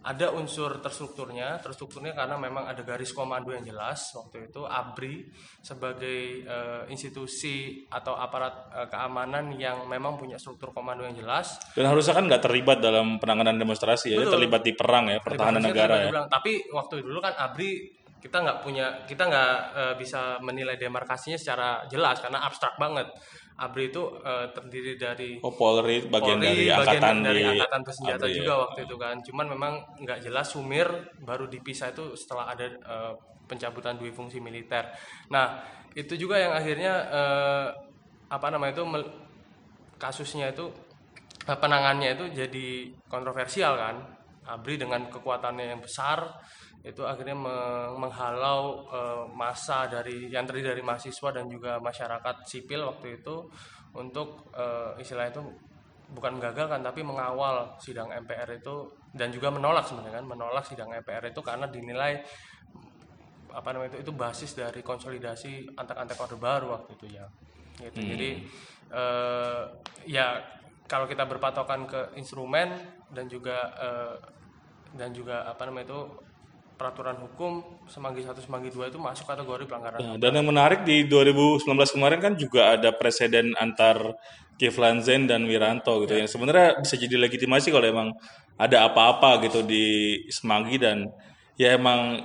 ada 0.00 0.32
unsur 0.32 0.80
terstrukturnya, 0.80 1.60
terstrukturnya 1.60 2.16
karena 2.16 2.40
memang 2.40 2.64
ada 2.64 2.80
garis 2.80 3.12
komando 3.12 3.52
yang 3.52 3.60
jelas 3.60 4.16
waktu 4.16 4.48
itu 4.48 4.64
ABRI 4.64 5.28
sebagai 5.60 6.20
eh, 6.48 6.82
institusi 6.88 7.84
atau 7.92 8.16
aparat 8.16 8.72
eh, 8.72 8.88
keamanan 8.88 9.52
yang 9.60 9.84
memang 9.84 10.16
punya 10.16 10.40
struktur 10.40 10.72
komando 10.72 11.04
yang 11.04 11.12
jelas 11.12 11.60
Dan 11.76 11.84
harusnya 11.84 12.16
kan 12.16 12.24
nggak 12.24 12.42
terlibat 12.48 12.80
dalam 12.80 13.20
penanganan 13.20 13.60
demonstrasi 13.60 14.16
ya, 14.16 14.24
Betul. 14.24 14.40
terlibat 14.40 14.62
di 14.64 14.72
perang 14.72 15.04
ya, 15.12 15.18
pertahanan 15.20 15.62
negara 15.68 15.94
ya. 16.08 16.10
Tapi 16.32 16.72
waktu 16.72 17.04
dulu 17.04 17.20
kan 17.20 17.36
ABRI 17.36 17.99
kita 18.20 18.36
nggak 18.44 18.58
punya 18.60 18.86
kita 19.08 19.24
nggak 19.26 19.52
eh, 19.72 19.94
bisa 19.96 20.36
menilai 20.44 20.76
demarkasinya 20.76 21.40
secara 21.40 21.82
jelas 21.88 22.20
karena 22.20 22.44
abstrak 22.44 22.76
banget. 22.76 23.08
ABRI 23.60 23.92
itu 23.92 24.02
eh, 24.24 24.46
terdiri 24.56 24.92
dari 24.96 25.30
Oh 25.44 25.52
Polri 25.52 26.08
bagian 26.08 26.40
Polri, 26.40 26.48
dari 26.48 26.64
bagian 26.68 27.00
angkatan 27.00 27.16
dari 27.20 27.40
di 27.40 27.48
angkatan 27.48 27.80
bersenjata 27.84 28.24
ABRI 28.24 28.32
ya. 28.32 28.38
juga 28.40 28.54
waktu 28.68 28.80
itu 28.84 28.96
kan. 29.00 29.16
Cuman 29.24 29.46
memang 29.52 29.72
nggak 30.00 30.18
jelas 30.24 30.46
sumir 30.52 30.88
baru 31.20 31.44
dipisah 31.48 31.92
itu 31.92 32.12
setelah 32.16 32.52
ada 32.52 32.66
eh, 32.68 33.12
pencabutan 33.48 33.96
dua 33.96 34.12
fungsi 34.12 34.38
militer. 34.38 34.84
Nah 35.32 35.60
itu 35.96 36.14
juga 36.16 36.36
yang 36.40 36.52
akhirnya 36.52 36.92
eh, 37.08 37.66
apa 38.30 38.46
namanya 38.52 38.80
itu 38.80 38.84
mel- 38.86 39.12
kasusnya 40.00 40.52
itu 40.52 40.68
penangannya 41.44 42.16
itu 42.16 42.24
jadi 42.36 42.68
kontroversial 43.08 43.76
kan. 43.76 43.96
ABRI 44.40 44.82
dengan 44.82 45.04
kekuatannya 45.12 45.76
yang 45.76 45.80
besar 45.84 46.26
itu 46.80 47.04
akhirnya 47.04 47.36
me- 47.36 47.92
menghalau 48.00 48.88
eh, 48.88 49.24
masa 49.36 49.84
dari 49.84 50.32
yang 50.32 50.48
terdiri 50.48 50.72
dari 50.72 50.82
mahasiswa 50.84 51.28
dan 51.28 51.44
juga 51.44 51.76
masyarakat 51.76 52.48
sipil 52.48 52.88
waktu 52.88 53.20
itu 53.20 53.44
untuk 53.92 54.48
eh, 54.56 54.96
istilah 54.96 55.28
itu 55.28 55.44
bukan 56.10 56.40
menggagalkan 56.40 56.80
tapi 56.80 57.04
mengawal 57.04 57.76
sidang 57.78 58.08
MPR 58.10 58.58
itu 58.58 58.88
dan 59.12 59.30
juga 59.30 59.52
menolak 59.52 59.86
sebenarnya 59.86 60.24
kan 60.24 60.26
menolak 60.26 60.64
sidang 60.64 60.90
MPR 60.90 61.30
itu 61.30 61.40
karena 61.44 61.68
dinilai 61.68 62.18
apa 63.50 63.68
namanya 63.74 63.98
itu 63.98 64.08
itu 64.08 64.12
basis 64.14 64.54
dari 64.54 64.80
konsolidasi 64.80 65.74
antek-antek 65.74 66.18
orde 66.18 66.38
baru 66.40 66.80
waktu 66.80 66.96
itu 66.96 67.06
ya. 67.12 67.26
Gitu. 67.76 68.00
Jadi 68.00 68.30
eh, 68.88 69.62
ya 70.08 70.40
kalau 70.88 71.04
kita 71.04 71.28
berpatokan 71.28 71.84
ke 71.86 72.00
instrumen 72.18 72.72
dan 73.14 73.30
juga 73.30 73.70
dan 74.90 75.14
juga 75.14 75.46
apa 75.46 75.70
namanya 75.70 75.86
itu 75.86 76.00
peraturan 76.80 77.20
hukum 77.20 77.60
semanggi 77.84 78.24
satu 78.24 78.40
semanggi 78.40 78.72
dua 78.72 78.88
itu 78.88 78.96
masuk 78.96 79.28
kategori 79.28 79.68
pelanggaran 79.68 80.00
Nah, 80.00 80.16
dan 80.16 80.32
yang 80.32 80.48
menarik 80.48 80.80
di 80.88 81.04
2019 81.04 81.68
kemarin 81.92 82.18
kan 82.24 82.32
juga 82.40 82.72
ada 82.72 82.88
presiden 82.96 83.52
antar 83.60 84.16
Kiflan 84.56 85.04
Zain 85.04 85.28
dan 85.28 85.44
Wiranto 85.44 86.00
gitu 86.08 86.16
yang 86.16 86.24
sebenarnya 86.24 86.80
bisa 86.80 86.96
jadi 86.96 87.20
legitimasi 87.20 87.68
kalau 87.68 87.84
emang 87.84 88.08
ada 88.56 88.88
apa-apa 88.88 89.44
gitu 89.44 89.60
di 89.60 90.16
Semanggi 90.32 90.80
dan 90.80 91.04
ya 91.60 91.76
emang 91.76 92.24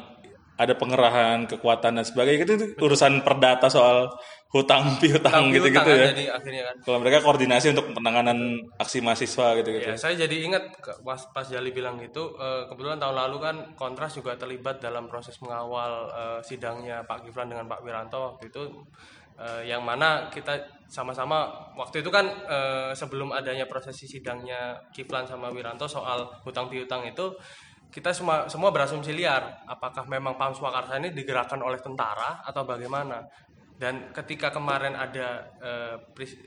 ada 0.56 0.74
pengerahan 0.80 1.52
kekuatan 1.52 2.00
dan 2.00 2.06
sebagainya 2.08 2.48
itu, 2.48 2.54
itu 2.56 2.66
urusan 2.80 3.24
perdata 3.28 3.68
soal 3.68 4.08
hutang 4.56 4.88
piutang 5.04 5.52
utang 5.52 5.84
kan 5.84 5.84
ya. 5.84 6.16
jadi 6.16 6.26
akhirnya 6.32 6.64
kan 6.72 6.76
Kalau 6.88 6.98
mereka 7.04 7.20
koordinasi 7.20 7.76
untuk 7.76 7.92
penanganan 7.92 8.64
aksi 8.80 9.04
mahasiswa 9.04 9.60
gitu-gitu. 9.60 9.92
Ya, 9.92 10.00
saya 10.00 10.16
jadi 10.16 10.48
ingat 10.48 10.72
pas, 11.04 11.20
pas 11.36 11.44
Jali 11.44 11.76
bilang 11.76 12.00
gitu, 12.00 12.40
eh, 12.40 12.64
kebetulan 12.72 12.96
tahun 12.96 13.20
lalu 13.20 13.38
kan 13.44 13.56
Kontras 13.76 14.16
juga 14.16 14.40
terlibat 14.40 14.80
dalam 14.80 15.12
proses 15.12 15.36
mengawal 15.44 16.08
eh, 16.08 16.40
sidangnya 16.40 17.04
Pak 17.04 17.28
Kiflan 17.28 17.52
dengan 17.52 17.68
Pak 17.68 17.84
Wiranto 17.84 18.32
waktu 18.32 18.48
itu, 18.48 18.64
eh, 19.36 19.68
yang 19.68 19.84
mana 19.84 20.32
kita 20.32 20.56
sama-sama 20.88 21.52
waktu 21.76 22.06
itu 22.06 22.14
kan 22.14 22.30
sebelum 22.94 23.34
adanya 23.34 23.66
prosesi 23.66 24.06
sidangnya 24.06 24.78
Kiflan 24.94 25.26
sama 25.26 25.50
Wiranto 25.52 25.90
soal 25.90 26.24
hutang 26.46 26.72
piutang 26.72 27.04
itu, 27.04 27.34
kita 27.92 28.12
semua 28.12 28.46
semua 28.52 28.70
berasumsi 28.70 29.16
liar, 29.16 29.66
apakah 29.66 30.06
memang 30.06 30.36
Pam 30.36 30.52
Swakarsa 30.52 31.00
ini 31.00 31.16
digerakkan 31.16 31.62
oleh 31.64 31.80
tentara 31.80 32.44
atau 32.44 32.68
bagaimana? 32.68 33.24
Dan 33.76 34.16
ketika 34.16 34.56
kemarin 34.56 34.96
ada 34.96 35.52
eh, 35.60 35.96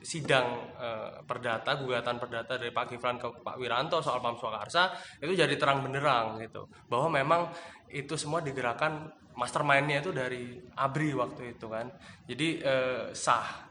sidang 0.01 0.73
eh, 0.81 1.21
perdata, 1.29 1.77
gugatan 1.77 2.17
perdata 2.17 2.57
dari 2.57 2.73
Pak 2.73 2.97
Kiflan 2.97 3.21
ke 3.21 3.29
Pak 3.45 3.61
Wiranto 3.61 4.01
soal 4.01 4.25
Pam 4.25 4.41
Swakarsa, 4.41 4.97
itu 5.21 5.37
jadi 5.37 5.53
terang 5.61 5.85
benderang 5.85 6.41
gitu. 6.41 6.65
Bahwa 6.89 7.13
memang 7.21 7.53
itu 7.93 8.17
semua 8.17 8.41
digerakkan 8.41 9.13
mastermind-nya 9.37 10.01
itu 10.01 10.11
dari 10.11 10.57
ABRI 10.73 11.11
waktu 11.21 11.43
itu 11.53 11.69
kan. 11.69 11.93
Jadi 12.25 12.49
eh, 12.65 13.13
sah 13.13 13.69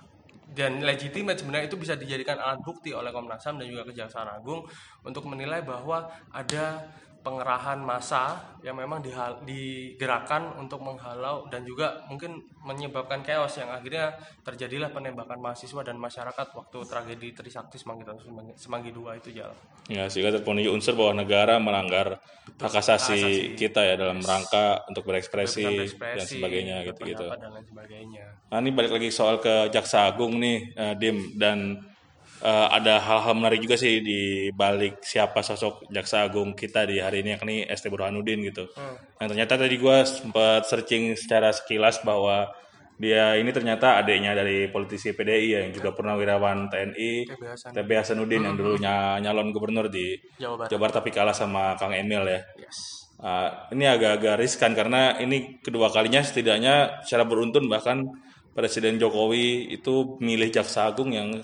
dan 0.47 0.79
legitimate 0.79 1.43
sebenarnya 1.43 1.67
itu 1.67 1.75
bisa 1.75 1.99
dijadikan 1.99 2.39
alat 2.39 2.63
bukti 2.63 2.95
oleh 2.95 3.11
Komnas 3.11 3.43
HAM 3.43 3.59
dan 3.59 3.67
juga 3.67 3.83
Kejaksaan 3.91 4.31
Agung 4.31 4.63
untuk 5.03 5.27
menilai 5.27 5.59
bahwa 5.59 6.07
ada 6.31 6.87
pengerahan 7.21 7.79
massa 7.81 8.39
yang 8.63 8.77
memang 8.79 9.03
dihal- 9.03 9.41
digerakkan 9.43 10.55
untuk 10.57 10.79
menghalau 10.81 11.45
dan 11.51 11.65
juga 11.67 11.99
mungkin 12.07 12.39
menyebabkan 12.63 13.21
chaos 13.21 13.59
yang 13.59 13.69
akhirnya 13.69 14.15
terjadilah 14.43 14.89
penembakan 14.91 15.39
mahasiswa 15.39 15.81
dan 15.83 15.99
masyarakat 15.99 16.47
waktu 16.55 16.77
tragedi 16.87 17.35
Trisakti 17.35 17.77
Semanggi 17.77 18.07
Semanggi, 18.07 18.53
Semanggi 18.55 18.89
II 18.95 19.11
itu 19.17 19.29
jalan. 19.35 19.57
Ya, 19.87 20.07
sehingga 20.11 20.35
terpenuhi 20.35 20.67
unsur 20.67 20.99
bahwa 20.99 21.23
negara 21.23 21.59
melanggar 21.63 22.19
hak 22.59 22.73
asasi 22.75 23.55
kita 23.55 23.83
ya 23.83 23.95
dalam 23.95 24.19
rangka 24.19 24.83
untuk 24.91 25.07
berekspresi, 25.07 25.95
dan 25.99 26.25
sebagainya 26.27 26.75
gitu-gitu. 26.91 27.23
berpendapat 27.23 27.39
dan 27.39 27.51
lain 27.55 27.65
sebagainya. 27.67 28.25
Nah, 28.51 28.57
ini 28.63 28.71
balik 28.71 28.91
lagi 28.95 29.09
soal 29.11 29.39
ke 29.39 29.71
Jaksa 29.71 30.07
Agung 30.07 30.39
nih, 30.39 30.75
eh, 30.75 30.93
Dim, 30.95 31.35
dan 31.39 31.79
eh, 32.43 32.67
ada 32.73 32.99
hal-hal 33.01 33.33
menarik 33.37 33.61
juga 33.63 33.77
sih 33.79 34.01
di 34.01 34.49
balik 34.53 35.01
siapa 35.01 35.41
sosok 35.45 35.89
Jaksa 35.89 36.25
Agung 36.27 36.53
kita 36.53 36.85
di 36.85 37.01
hari 37.01 37.21
ini, 37.25 37.37
yakni 37.37 37.55
ST 37.65 37.87
Burhanuddin 37.87 38.43
gitu. 38.45 38.69
Yang 39.17 39.27
ternyata 39.33 39.53
tadi 39.57 39.75
gue 39.77 39.97
sempat 40.05 40.65
searching 40.69 41.17
secara 41.17 41.49
sekilas 41.53 42.01
bahwa 42.01 42.49
dia 42.97 43.37
ini 43.37 43.53
ternyata 43.53 44.01
adiknya 44.01 44.33
dari 44.33 44.73
politisi 44.73 45.13
PDI 45.13 45.47
ya, 45.53 45.59
yang 45.61 45.71
juga 45.71 45.93
purnawirawan 45.93 46.65
TNI, 46.65 47.29
TB 47.29 47.43
Hasan. 47.45 47.69
TB 47.77 47.89
Hasanuddin 47.93 48.41
yang 48.41 48.57
dulunya 48.57 49.21
nyalon 49.21 49.53
gubernur 49.53 49.85
di 49.85 50.17
Jawa 50.41 50.65
Barat. 50.65 50.69
Jawa 50.73 50.79
Barat 50.81 50.95
tapi 50.97 51.09
kalah 51.13 51.37
sama 51.37 51.77
Kang 51.77 51.93
Emil 51.93 52.25
ya. 52.25 52.41
Yes. 52.57 53.05
Ah, 53.17 53.69
ini 53.73 53.85
agak-agak 53.85 54.37
riskan 54.37 54.77
karena 54.77 55.17
ini 55.17 55.57
kedua 55.61 55.89
kalinya 55.89 56.21
setidaknya 56.21 57.01
secara 57.01 57.25
beruntun 57.25 57.65
bahkan 57.65 58.05
Presiden 58.53 58.97
Jokowi 58.97 59.73
itu 59.73 60.17
milih 60.17 60.49
Jaksa 60.49 60.89
Agung 60.89 61.13
yang 61.13 61.37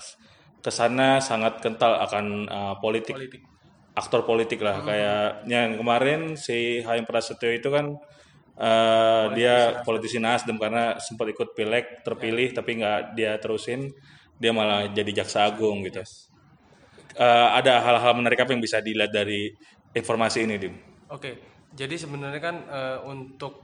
ke 0.64 0.72
sana 0.72 1.20
sangat 1.20 1.60
kental 1.60 2.00
akan 2.00 2.48
ah, 2.48 2.74
politik, 2.80 3.12
Politik. 3.12 3.44
aktor 3.92 4.24
politik 4.24 4.64
lah 4.64 4.80
kayak 4.80 5.44
yang 5.44 5.76
kemarin 5.76 6.40
si 6.40 6.80
Haim 6.88 7.04
Prasetyo 7.04 7.52
itu 7.52 7.68
kan 7.68 7.92
eh, 8.56 9.24
dia 9.36 9.84
politisi 9.84 10.16
Nasdem 10.16 10.56
karena 10.56 10.96
sempat 10.96 11.28
ikut 11.28 11.52
pileg 11.52 12.00
terpilih 12.00 12.56
tapi 12.56 12.80
nggak 12.80 13.12
dia 13.12 13.36
terusin 13.36 13.92
dia 14.38 14.50
malah 14.50 14.90
jadi 14.90 15.22
Jaksa 15.22 15.46
Agung 15.46 15.86
gitu. 15.86 16.02
Eh, 17.14 17.48
ada 17.54 17.78
hal-hal 17.78 18.12
menarik 18.18 18.42
apa 18.42 18.50
yang 18.50 18.62
bisa 18.62 18.82
dilihat 18.82 19.14
dari 19.14 19.54
informasi 19.94 20.42
ini, 20.42 20.58
Dim? 20.58 20.74
Oke, 21.14 21.38
jadi 21.70 21.94
sebenarnya 21.94 22.42
kan 22.42 22.56
eh, 22.66 22.98
untuk 23.06 23.63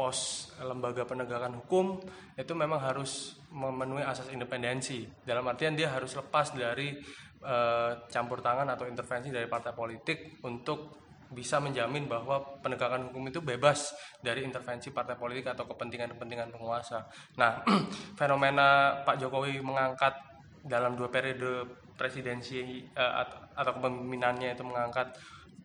pos 0.00 0.48
lembaga 0.64 1.04
penegakan 1.04 1.60
hukum 1.60 2.00
itu 2.32 2.56
memang 2.56 2.80
harus 2.80 3.36
memenuhi 3.52 4.00
asas 4.00 4.32
independensi. 4.32 5.04
Dalam 5.20 5.44
artian 5.44 5.76
dia 5.76 5.92
harus 5.92 6.16
lepas 6.16 6.56
dari 6.56 6.96
eh, 7.44 7.90
campur 8.08 8.40
tangan 8.40 8.64
atau 8.72 8.88
intervensi 8.88 9.28
dari 9.28 9.44
partai 9.44 9.76
politik 9.76 10.40
untuk 10.48 10.96
bisa 11.30 11.60
menjamin 11.60 12.08
bahwa 12.08 12.40
penegakan 12.64 13.12
hukum 13.12 13.28
itu 13.28 13.44
bebas 13.44 13.92
dari 14.24 14.40
intervensi 14.40 14.88
partai 14.88 15.20
politik 15.20 15.52
atau 15.52 15.68
kepentingan-kepentingan 15.68 16.48
penguasa. 16.48 17.04
Nah, 17.36 17.60
fenomena 18.20 18.98
Pak 19.04 19.20
Jokowi 19.20 19.60
mengangkat 19.60 20.16
dalam 20.64 20.96
dua 20.96 21.12
periode 21.12 21.68
presidensi 21.94 22.88
at- 22.96 23.52
atau 23.52 23.72
kepemimpinannya 23.76 24.56
itu 24.56 24.64
mengangkat 24.64 25.12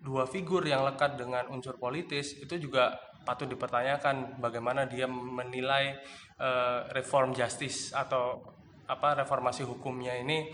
dua 0.04 0.27
figur 0.27 0.62
yang 0.68 0.86
lekat 0.86 1.18
dengan 1.18 1.48
unsur 1.50 1.80
politis 1.82 2.38
itu 2.38 2.62
juga 2.62 2.94
patut 3.25 3.50
dipertanyakan 3.50 4.38
bagaimana 4.38 4.86
dia 4.86 5.10
menilai 5.10 5.98
eh, 6.38 6.79
reform 6.94 7.34
justice 7.34 7.91
atau 7.91 8.53
apa 8.86 9.25
reformasi 9.25 9.65
hukumnya 9.65 10.13
ini 10.13 10.46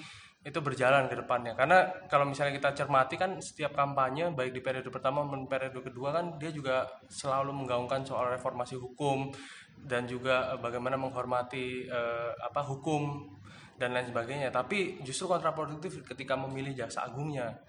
itu 0.41 0.57
berjalan 0.57 1.05
ke 1.05 1.13
depannya. 1.21 1.53
Karena 1.53 1.85
kalau 2.09 2.25
misalnya 2.25 2.57
kita 2.57 2.73
cermati 2.73 3.13
kan 3.13 3.37
setiap 3.37 3.77
kampanye 3.77 4.33
baik 4.33 4.57
di 4.57 4.61
periode 4.65 4.89
pertama 4.89 5.21
maupun 5.21 5.45
periode 5.45 5.77
kedua 5.85 6.09
kan 6.09 6.41
dia 6.41 6.49
juga 6.49 6.89
selalu 7.05 7.53
menggaungkan 7.53 8.01
soal 8.01 8.33
reformasi 8.33 8.73
hukum 8.73 9.29
dan 9.85 10.09
juga 10.09 10.55
eh, 10.55 10.57
bagaimana 10.57 10.97
menghormati 10.97 11.85
eh, 11.85 12.31
apa 12.41 12.65
hukum 12.65 13.29
dan 13.77 13.93
lain 13.93 14.09
sebagainya. 14.09 14.49
Tapi 14.49 15.05
justru 15.05 15.29
kontraproduktif 15.29 16.01
ketika 16.01 16.33
memilih 16.33 16.73
jaksa 16.73 17.05
agungnya. 17.05 17.61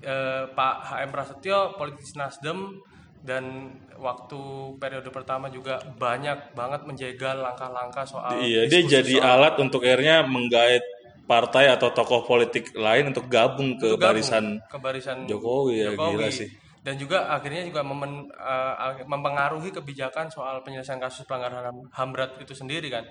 Eh, 0.00 0.48
Pak 0.48 0.74
HM 0.88 1.10
Prasetyo 1.12 1.76
politisi 1.76 2.16
Nasdem 2.16 2.80
dan 3.20 3.74
waktu 3.94 4.38
periode 4.78 5.10
pertama 5.10 5.50
juga 5.50 5.76
banyak 5.98 6.54
banget 6.54 6.86
menjegal 6.86 7.36
langkah-langkah 7.38 8.06
soal 8.06 8.38
Iya, 8.38 8.70
dia 8.70 9.00
jadi 9.00 9.18
alat 9.18 9.58
untuk 9.58 9.82
akhirnya 9.82 10.22
menggait 10.22 10.80
partai 11.24 11.68
atau 11.68 11.92
tokoh 11.92 12.24
politik 12.24 12.72
lain 12.72 13.12
untuk 13.12 13.28
gabung 13.28 13.76
ke 13.76 13.92
gabung 13.92 14.00
barisan 14.00 14.44
ke 14.64 14.78
barisan 14.80 15.28
Jokowi 15.28 15.74
ya 15.76 15.90
Jokowi. 15.92 16.14
gila 16.16 16.28
sih. 16.32 16.48
dan 16.80 16.96
juga 16.96 17.28
akhirnya 17.28 17.68
juga 17.68 17.84
memen- 17.84 18.32
eh, 18.32 19.04
mempengaruhi 19.04 19.68
kebijakan 19.68 20.32
soal 20.32 20.64
penyelesaian 20.64 20.96
kasus 20.96 21.28
pelanggaran 21.28 21.68
HAM 21.92 22.08
berat 22.16 22.32
itu 22.40 22.56
sendiri 22.56 22.88
kan 22.88 23.04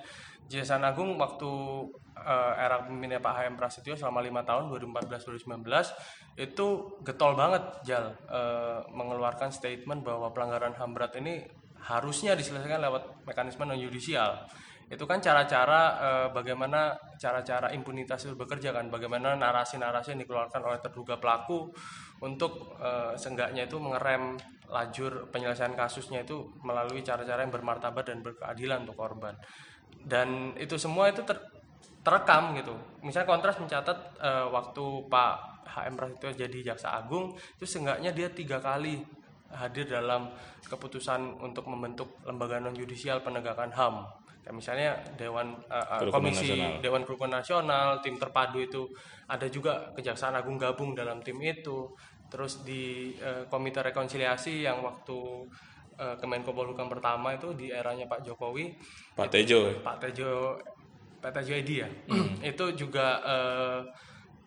Jaksa 0.48 0.80
Agung 0.80 1.20
waktu 1.20 1.52
eh, 2.16 2.54
era 2.56 2.84
pemimpinnya 2.84 3.20
Pak 3.20 3.34
HM 3.36 3.56
Prasetyo 3.60 3.94
selama 4.00 4.24
lima 4.24 4.42
tahun 4.48 4.72
2014-2019 4.72 5.64
itu 6.40 6.68
getol 7.04 7.34
banget 7.36 7.64
Jal 7.84 8.16
eh, 8.32 8.80
mengeluarkan 8.92 9.52
statement 9.52 10.08
bahwa 10.08 10.32
pelanggaran 10.32 10.74
HAM 10.76 10.92
berat 10.96 11.20
ini 11.20 11.44
harusnya 11.84 12.34
diselesaikan 12.34 12.82
lewat 12.82 13.28
mekanisme 13.28 13.64
non 13.64 13.78
yudisial 13.78 14.48
itu 14.88 15.04
kan 15.04 15.20
cara-cara 15.20 15.82
eh, 16.00 16.28
bagaimana 16.32 16.96
cara-cara 17.20 17.76
impunitas 17.76 18.24
itu 18.24 18.40
bekerja 18.40 18.72
kan 18.72 18.88
bagaimana 18.88 19.36
narasi-narasi 19.36 20.16
yang 20.16 20.24
dikeluarkan 20.24 20.64
oleh 20.64 20.80
terduga 20.80 21.20
pelaku 21.20 21.68
untuk 22.24 22.80
eh, 22.80 23.12
seenggaknya 23.20 23.68
itu 23.68 23.76
mengerem 23.84 24.40
lajur 24.72 25.28
penyelesaian 25.32 25.76
kasusnya 25.76 26.24
itu 26.24 26.44
melalui 26.64 27.04
cara-cara 27.04 27.44
yang 27.44 27.52
bermartabat 27.52 28.04
dan 28.08 28.20
berkeadilan 28.24 28.88
untuk 28.88 28.96
korban 28.96 29.36
dan 30.08 30.56
itu 30.56 30.80
semua 30.80 31.12
itu 31.12 31.22
ter, 31.28 31.36
terekam 32.02 32.56
gitu. 32.56 32.74
Misalnya 33.04 33.28
kontras 33.28 33.60
mencatat 33.60 33.98
eh, 34.24 34.48
waktu 34.48 34.86
Pak 35.12 35.34
HM 35.68 35.94
Prasetyo 36.00 36.30
jadi 36.48 36.74
jaksa 36.74 36.96
agung 36.96 37.36
itu 37.60 37.66
seenggaknya 37.68 38.16
dia 38.16 38.32
tiga 38.32 38.58
kali 38.58 39.04
hadir 39.52 39.88
dalam 39.88 40.32
keputusan 40.68 41.40
untuk 41.40 41.68
membentuk 41.72 42.20
lembaga 42.28 42.60
non 42.60 42.76
yudisial 42.76 43.24
penegakan 43.24 43.72
HAM 43.72 43.96
kayak 44.48 44.56
misalnya 44.56 44.92
dewan 45.20 45.60
uh, 45.68 45.76
uh, 45.76 46.00
Kerukunan 46.08 46.32
komisi 46.32 46.56
Nasional. 46.56 46.80
dewan 46.80 47.02
kerukunan 47.04 47.34
nasional 47.44 47.88
tim 48.00 48.16
terpadu 48.16 48.64
itu 48.64 48.88
ada 49.28 49.44
juga 49.52 49.92
kejaksaan 49.92 50.40
agung 50.40 50.56
gabung 50.56 50.96
dalam 50.96 51.20
tim 51.20 51.36
itu. 51.44 51.92
Terus 52.32 52.64
di 52.64 53.12
uh, 53.20 53.44
komite 53.52 53.84
rekonsiliasi 53.84 54.64
yang 54.64 54.80
waktu 54.88 55.20
uh, 55.98 56.16
Kemenko 56.18 56.54
Polhukam 56.54 56.88
pertama 56.88 57.34
itu 57.34 57.52
di 57.54 57.70
eranya 57.70 58.06
Pak 58.06 58.24
Jokowi 58.24 58.74
Pak 59.14 59.28
Tejo. 59.30 59.70
ya? 59.70 59.76
Pak 59.82 59.98
Tejo 60.00 60.56
Pak 61.18 61.32
Tejo 61.34 61.54
Edi 61.54 61.82
ya 61.82 61.90
itu 62.54 62.66
juga 62.74 63.20
eh, 63.22 63.80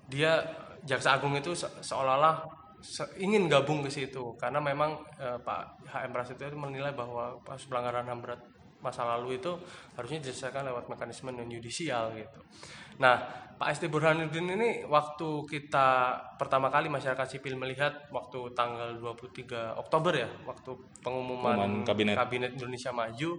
dia 0.07 0.38
jaksa 0.83 1.19
agung 1.19 1.35
itu 1.35 1.50
se- 1.52 1.71
seolah-olah 1.83 2.40
se- 2.80 3.11
ingin 3.19 3.50
gabung 3.50 3.83
ke 3.83 3.90
situ 3.90 4.33
karena 4.38 4.62
memang 4.62 4.97
eh, 5.19 5.37
Pak 5.42 5.87
HM 5.87 6.11
Prasetyo 6.11 6.47
itu 6.49 6.59
menilai 6.59 6.95
bahwa 6.95 7.37
kasus 7.42 7.66
pelanggaran 7.66 8.07
HAM 8.07 8.23
berat 8.23 8.40
masa 8.80 9.04
lalu 9.04 9.40
itu 9.40 9.52
harusnya 9.96 10.25
diselesaikan 10.25 10.64
lewat 10.68 10.88
mekanisme 10.88 11.32
non 11.32 11.49
yudisial 11.49 12.12
gitu. 12.16 12.40
Nah, 13.00 13.16
Pak 13.56 13.76
ST 13.76 13.88
Burhanuddin 13.88 14.56
ini 14.56 14.84
waktu 14.88 15.44
kita 15.49 16.16
pertama 16.37 16.68
kali 16.68 16.92
masyarakat 16.92 17.25
sipil 17.28 17.56
melihat 17.56 18.08
waktu 18.12 18.52
tanggal 18.52 18.96
23 18.96 19.76
Oktober 19.80 20.12
ya, 20.16 20.28
waktu 20.44 20.76
pengumuman 21.00 21.56
Pengumuman 21.56 21.72
kabinet. 21.84 22.16
kabinet 22.16 22.52
Indonesia 22.56 22.92
Maju 22.92 23.30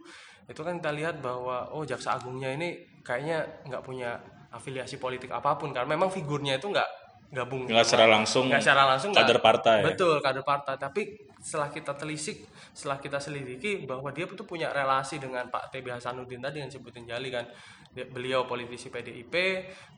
itu 0.49 0.61
kan 0.65 0.73
kita 0.81 0.91
lihat 0.93 1.21
bahwa 1.21 1.69
oh 1.73 1.85
jaksa 1.85 2.17
agungnya 2.17 2.53
ini 2.53 3.01
kayaknya 3.05 3.45
nggak 3.69 3.81
punya 3.85 4.17
afiliasi 4.51 4.99
politik 4.99 5.31
apa 5.31 5.55
pun 5.55 5.71
karena 5.71 5.95
memang 5.95 6.11
figurnya 6.11 6.59
itu 6.59 6.67
nggak 6.67 7.00
gabung 7.31 7.63
Nggak 7.63 7.87
secara 7.87 8.05
langsung 8.11 8.51
nggak 8.51 8.59
secara 8.59 8.83
langsung 8.91 9.11
kader 9.15 9.39
partai. 9.39 9.77
ya? 9.79 9.85
betul 9.95 10.19
kader 10.19 10.43
partai 10.43 10.75
tapi 10.75 11.01
setelah 11.39 11.71
kita 11.71 11.95
telisik 11.95 12.43
setelah 12.75 12.99
kita 12.99 13.17
selidiki 13.17 13.87
bahwa 13.87 14.11
dia 14.11 14.27
itu 14.27 14.43
punya 14.43 14.69
relasi 14.75 15.17
dengan 15.17 15.47
Pak 15.47 15.71
TB 15.71 15.95
Hasanuddin 15.95 16.43
tadi 16.43 16.59
yang 16.59 16.69
sebutin 16.71 17.07
Jali 17.07 17.31
kan 17.31 17.47
beliau 17.91 18.47
politisi 18.47 18.87
PDIP 18.87 19.35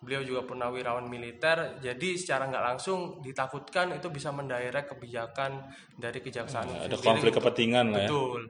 beliau 0.01 0.21
juga 0.25 0.41
purnawirawan 0.45 1.05
militer 1.05 1.77
jadi 1.81 2.09
secara 2.17 2.49
nggak 2.49 2.65
langsung 2.73 3.21
ditakutkan 3.21 3.93
itu 3.97 4.09
bisa 4.09 4.33
mendirect 4.33 4.93
kebijakan 4.97 5.61
dari 5.97 6.21
kejaksaan 6.21 6.69
itu 6.69 6.85
Ada 6.89 6.97
konflik 7.01 7.33
kepentingan 7.37 7.93
lah 7.93 8.05
ya. 8.05 8.09
Betul. 8.09 8.41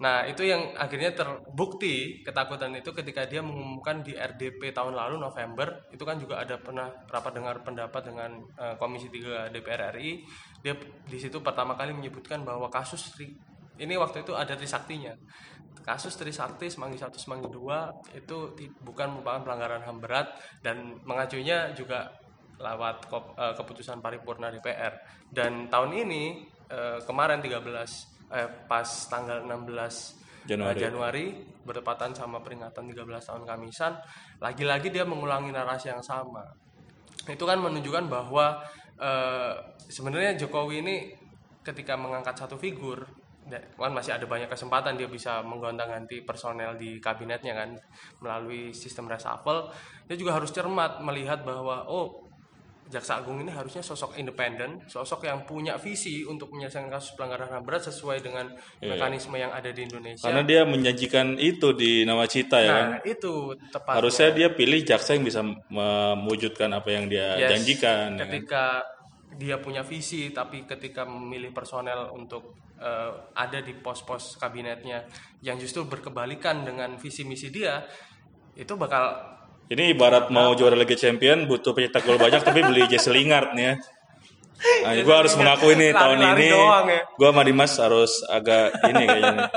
Nah, 0.00 0.24
itu 0.24 0.48
yang 0.48 0.72
akhirnya 0.72 1.12
terbukti 1.12 2.24
ketakutan 2.24 2.72
itu 2.72 2.96
ketika 2.96 3.28
dia 3.28 3.44
mengumumkan 3.44 4.00
di 4.00 4.16
RDP 4.16 4.72
tahun 4.72 4.96
lalu 4.96 5.20
November, 5.20 5.84
itu 5.92 6.00
kan 6.08 6.16
juga 6.16 6.40
ada 6.40 6.56
pernah 6.56 6.88
rapat 7.12 7.32
dengar 7.36 7.60
pendapat 7.60 8.02
dengan 8.08 8.40
eh, 8.56 8.74
Komisi 8.80 9.12
3 9.12 9.52
DPR 9.52 9.92
RI. 9.92 10.24
Dia 10.64 10.72
di 11.04 11.18
situ 11.20 11.44
pertama 11.44 11.76
kali 11.76 11.92
menyebutkan 11.92 12.40
bahwa 12.40 12.72
kasus 12.72 13.12
ini 13.76 13.94
waktu 14.00 14.24
itu 14.24 14.32
ada 14.32 14.56
Trisaktinya. 14.56 15.12
Kasus 15.82 16.14
Trisakti 16.14 16.70
Semanggi 16.70 16.96
1 16.96 17.12
Semanggi 17.18 17.50
2 17.50 18.16
itu 18.16 18.36
bukan 18.86 19.18
merupakan 19.18 19.42
pelanggaran 19.42 19.82
HAM 19.82 19.98
berat 19.98 20.28
dan 20.62 21.02
mengacunya 21.02 21.74
juga 21.76 22.08
lewat 22.56 23.10
eh, 23.12 23.54
keputusan 23.60 24.00
paripurna 24.00 24.48
DPR. 24.48 24.94
Dan 25.28 25.68
tahun 25.68 25.94
ini 26.06 26.48
eh, 26.70 26.98
kemarin 27.04 27.42
13 27.42 28.11
eh, 28.32 28.48
pas 28.66 28.88
tanggal 29.06 29.44
16 29.44 30.48
Januari. 30.48 30.74
eh, 30.74 30.82
Januari 30.88 31.24
bertepatan 31.62 32.10
sama 32.16 32.42
peringatan 32.42 32.90
13 32.90 33.22
tahun 33.22 33.44
Kamisan, 33.46 33.94
lagi-lagi 34.42 34.90
dia 34.90 35.06
mengulangi 35.06 35.54
narasi 35.54 35.94
yang 35.94 36.02
sama. 36.02 36.42
Itu 37.30 37.46
kan 37.46 37.62
menunjukkan 37.62 38.10
bahwa 38.10 38.58
eh, 38.98 39.52
sebenarnya 39.86 40.34
Jokowi 40.40 40.82
ini 40.82 40.96
ketika 41.62 41.94
mengangkat 41.94 42.34
satu 42.34 42.58
figur 42.58 43.06
da- 43.46 43.62
kan 43.74 43.94
masih 43.94 44.14
ada 44.18 44.26
banyak 44.26 44.50
kesempatan 44.50 44.98
dia 44.98 45.06
bisa 45.06 45.42
menggonta-ganti 45.46 46.22
personel 46.26 46.74
di 46.74 46.98
kabinetnya 46.98 47.54
kan 47.54 47.70
melalui 48.22 48.70
sistem 48.74 49.06
reshuffle 49.06 49.70
dia 50.06 50.14
juga 50.18 50.38
harus 50.38 50.50
cermat 50.50 50.98
melihat 51.02 51.42
bahwa 51.46 51.86
oh 51.86 52.26
Jaksa 52.92 53.24
Agung 53.24 53.40
ini 53.40 53.48
harusnya 53.48 53.80
sosok 53.80 54.20
independen, 54.20 54.84
sosok 54.84 55.24
yang 55.24 55.48
punya 55.48 55.80
visi 55.80 56.28
untuk 56.28 56.52
menyelesaikan 56.52 56.92
kasus 56.92 57.16
pelanggaran 57.16 57.48
HAM 57.48 57.64
berat 57.64 57.88
sesuai 57.88 58.20
dengan 58.20 58.52
mekanisme 58.84 59.32
yang 59.40 59.48
ada 59.48 59.72
di 59.72 59.88
Indonesia. 59.88 60.28
Karena 60.28 60.44
dia 60.44 60.68
menjanjikan 60.68 61.40
itu 61.40 61.72
di 61.72 62.04
nawacita 62.04 62.60
ya 62.60 62.72
kan. 62.76 62.86
nah, 62.92 63.00
itu 63.08 63.56
tepat. 63.72 63.94
Harusnya 63.96 64.28
dia 64.36 64.48
pilih 64.52 64.84
jaksa 64.84 65.16
yang 65.16 65.24
bisa 65.24 65.40
mewujudkan 66.20 66.68
apa 66.76 66.88
yang 66.92 67.08
dia 67.08 67.40
Yes. 67.40 67.50
janjikan. 67.56 68.14
ya 68.14 68.18
kan? 68.20 68.28
ketika 68.28 68.64
dia 69.40 69.56
punya 69.56 69.80
visi 69.80 70.28
tapi 70.28 70.68
ketika 70.68 71.08
memilih 71.08 71.56
personel 71.56 72.12
untuk 72.12 72.52
eh, 72.76 73.12
ada 73.32 73.64
di 73.64 73.72
pos-pos 73.72 74.36
kabinetnya 74.36 75.08
yang 75.40 75.56
justru 75.56 75.88
berkebalikan 75.88 76.68
dengan 76.68 77.00
visi 77.00 77.24
misi 77.24 77.48
dia 77.48 77.80
itu 78.52 78.76
bakal 78.76 79.16
Ini 79.70 79.94
ibarat 79.96 80.28
mau 80.28 80.52
juara 80.58 80.76
Liga 80.76 80.98
Champion 80.98 81.46
butuh 81.46 81.72
pencetak 81.72 82.02
gol 82.04 82.18
banyak 82.20 82.42
tapi 82.42 82.60
beli 82.60 82.84
Jesse 82.90 83.08
Lingard 83.14 83.54
nih 83.56 83.64
ya. 83.72 83.74
Nah, 84.62 84.94
gue 84.94 85.16
harus 85.16 85.34
mengakui 85.34 85.74
nih 85.74 85.90
tahun 85.90 86.18
ini 86.22 86.46
ya. 86.54 87.02
gue 87.18 87.28
sama 87.34 87.42
Dimas 87.42 87.72
harus 87.82 88.22
agak 88.30 88.78
ini 88.86 89.04
kayaknya. 89.10 89.32
nih. 89.34 89.48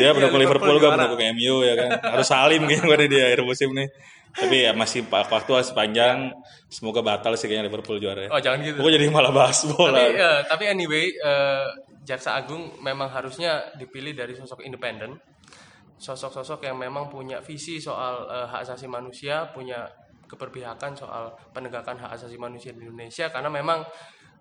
Dia 0.00 0.08
pendukung 0.16 0.40
Liverpool, 0.40 0.76
gue 0.80 0.88
pendukung 0.88 1.20
MU 1.36 1.56
ya 1.68 1.74
kan. 1.76 1.90
Harus 2.16 2.26
salim 2.32 2.64
gitu 2.64 2.88
gue 2.88 2.96
di 3.12 3.18
akhir 3.20 3.44
musim 3.44 3.76
nih. 3.76 3.88
Tapi 4.32 4.56
ya 4.64 4.72
masih 4.72 5.04
waktu 5.08 5.50
masih 5.52 5.74
panjang. 5.76 6.32
Semoga 6.72 7.00
batal 7.04 7.36
sih 7.36 7.44
kayaknya 7.44 7.68
Liverpool 7.68 7.96
juara 8.00 8.24
ya. 8.24 8.30
oh 8.32 8.40
jangan 8.40 8.60
gitu 8.60 8.78
Gue 8.80 8.92
jadi 8.92 9.08
malah 9.08 9.32
bahas 9.32 9.64
bola. 9.68 10.00
tapi 10.00 10.16
eh, 10.16 10.40
tapi 10.48 10.64
anyway 10.68 11.12
eh, 11.12 11.66
jaksa 12.04 12.36
agung 12.40 12.72
memang 12.80 13.08
harusnya 13.12 13.68
dipilih 13.76 14.16
dari 14.16 14.32
sosok 14.32 14.64
independen 14.64 15.16
sosok-sosok 15.98 16.62
yang 16.62 16.78
memang 16.78 17.06
punya 17.06 17.38
visi 17.38 17.78
soal 17.78 18.22
eh, 18.24 18.46
hak 18.46 18.62
asasi 18.62 18.86
manusia 18.86 19.50
punya 19.50 19.84
keberpihakan 20.24 20.94
soal 20.94 21.24
penegakan 21.50 21.96
hak 21.96 22.14
asasi 22.14 22.36
manusia 22.36 22.70
di 22.70 22.82
Indonesia 22.82 23.28
karena 23.28 23.48
memang 23.48 23.82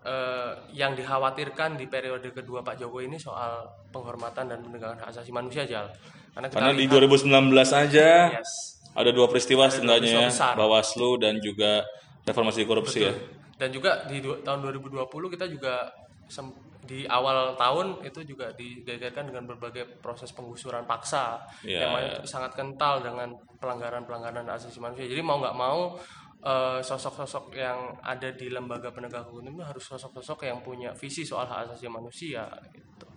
eh, 0.02 0.52
yang 0.72 0.93
dikhawatirkan 0.93 1.76
di 1.76 1.86
periode 1.86 2.30
kedua 2.30 2.62
Pak 2.62 2.78
Jokowi 2.78 3.08
ini 3.08 3.17
soal 3.17 3.65
penghormatan 3.89 4.48
dan 4.48 4.60
penegakan 4.62 4.98
hak 4.98 5.10
asasi 5.10 5.32
manusia 5.32 5.63
Jal 5.63 5.89
karena 6.32 6.48
kita 6.48 6.56
Karena 6.56 6.72
di 6.72 6.86
lihat- 6.86 7.17
2019 7.17 7.74
aja 7.74 8.10
Yes. 8.32 8.52
ada 8.93 9.10
dua 9.10 9.26
peristiwa 9.26 9.65
setidaknya 9.65 9.89
ya. 9.89 10.02
peristiwa 10.22 10.30
besar. 10.30 10.54
Bawaslu 10.54 11.10
dan 11.17 11.34
juga 11.38 11.82
reformasi 12.24 12.62
korupsi 12.63 13.00
ya. 13.02 13.13
dan 13.58 13.70
juga 13.70 14.06
di 14.06 14.20
du- 14.20 14.38
tahun 14.39 14.62
2020 14.62 15.02
kita 15.34 15.46
juga 15.48 15.89
sem- 16.28 16.54
di 16.88 17.04
awal 17.04 17.54
tahun 17.60 18.00
itu 18.08 18.23
juga 18.23 18.56
digegerkan 18.56 19.28
dengan 19.28 19.43
berbagai 19.43 20.00
proses 20.00 20.32
penggusuran 20.32 20.88
paksa 20.88 21.43
Ya, 21.67 21.84
yang 21.84 22.15
itu 22.15 22.23
sangat 22.23 22.56
kental 22.56 23.04
dengan 23.04 23.36
pelanggaran-pelanggaran 23.60 24.47
asasi 24.47 24.80
manusia. 24.80 25.06
Jadi 25.06 25.19
mau 25.19 25.38
nggak 25.38 25.58
mau 25.58 26.00
eh, 26.41 26.80
sosok-sosok 26.80 27.52
yang 27.60 28.00
ada 28.00 28.32
di 28.32 28.47
lembaga 28.47 28.89
penegak 28.95 29.28
hukum 29.28 29.52
itu 29.52 29.62
harus 29.62 29.84
sosok-sosok 29.84 30.47
yang 30.47 30.63
punya 30.63 30.95
visi 30.95 31.28
soal 31.28 31.43
hak 31.43 31.67
asasi 31.67 31.91
manusia 31.91 32.47
gitu. 32.71 33.08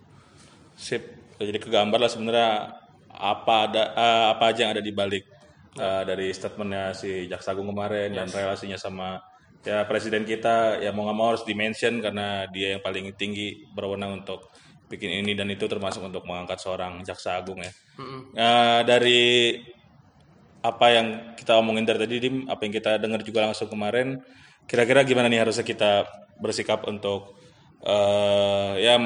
Sip. 0.75 1.03
Jadi 1.39 1.57
kegambar 1.57 1.97
lah 2.05 2.11
sebenarnya 2.11 2.51
apa 3.11 3.55
ada 3.71 3.83
eh, 3.95 4.25
apa 4.35 4.43
aja 4.51 4.59
yang 4.67 4.73
ada 4.75 4.83
di 4.83 4.93
balik 4.93 5.25
eh, 5.79 6.03
dari 6.03 6.27
statementnya 6.35 6.91
si 6.91 7.31
Jaksa 7.31 7.55
Agung 7.55 7.71
kemarin 7.71 8.11
dan 8.11 8.27
relasinya 8.27 8.75
sama 8.75 9.30
ya 9.61 9.85
presiden 9.85 10.25
kita 10.25 10.81
ya 10.81 10.89
mau 10.89 11.05
nggak 11.05 11.17
mau 11.17 11.27
harus 11.33 11.45
dimention 11.45 12.01
karena 12.01 12.49
dia 12.49 12.77
yang 12.77 12.81
paling 12.81 13.13
tinggi 13.13 13.61
berwenang 13.77 14.25
untuk 14.25 14.49
bikin 14.89 15.23
ini 15.23 15.37
dan 15.37 15.47
itu 15.47 15.69
termasuk 15.69 16.03
untuk 16.03 16.25
mengangkat 16.27 16.59
seorang 16.59 16.99
Jaksa 17.05 17.39
Agung 17.39 17.61
ya. 17.61 17.71
Eh, 18.35 18.79
dari 18.83 19.55
apa 20.61 20.85
yang 20.93 21.07
kita 21.37 21.57
omongin 21.57 21.85
dari 21.85 21.99
tadi 22.05 22.21
Dim, 22.21 22.45
apa 22.45 22.61
yang 22.65 22.73
kita 22.73 23.01
dengar 23.01 23.21
juga 23.25 23.49
langsung 23.49 23.65
kemarin, 23.69 24.21
kira-kira 24.69 25.01
gimana 25.01 25.25
nih 25.31 25.41
harusnya 25.41 25.65
kita 25.65 26.05
bersikap 26.37 26.85
untuk 26.89 27.33
eh 27.81 28.77
ya 28.77 28.97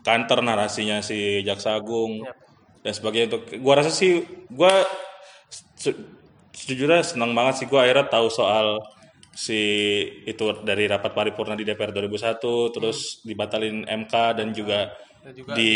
kantor 0.00 0.40
narasinya 0.40 1.04
si 1.04 1.44
Jaksa 1.44 1.76
Agung 1.76 2.24
dan 2.80 2.92
sebagainya 2.96 3.32
untuk 3.32 3.44
gua 3.60 3.84
rasa 3.84 3.92
sih 3.92 4.24
gua 4.48 4.72
se- 5.76 6.00
sejujurnya 6.56 7.04
senang 7.04 7.36
banget 7.36 7.60
sih 7.60 7.66
gua 7.68 7.84
akhirnya 7.84 8.08
tahu 8.08 8.32
soal 8.32 8.80
si 9.32 9.60
itu 10.28 10.44
dari 10.60 10.84
rapat 10.84 11.16
paripurna 11.16 11.56
di 11.56 11.64
DPR 11.64 11.90
2001 11.90 12.36
terus 12.76 13.24
dibatalin 13.24 13.88
MK 13.88 14.14
dan 14.36 14.52
juga, 14.52 14.92
Dan 15.24 15.32
juga 15.32 15.52
di 15.56 15.72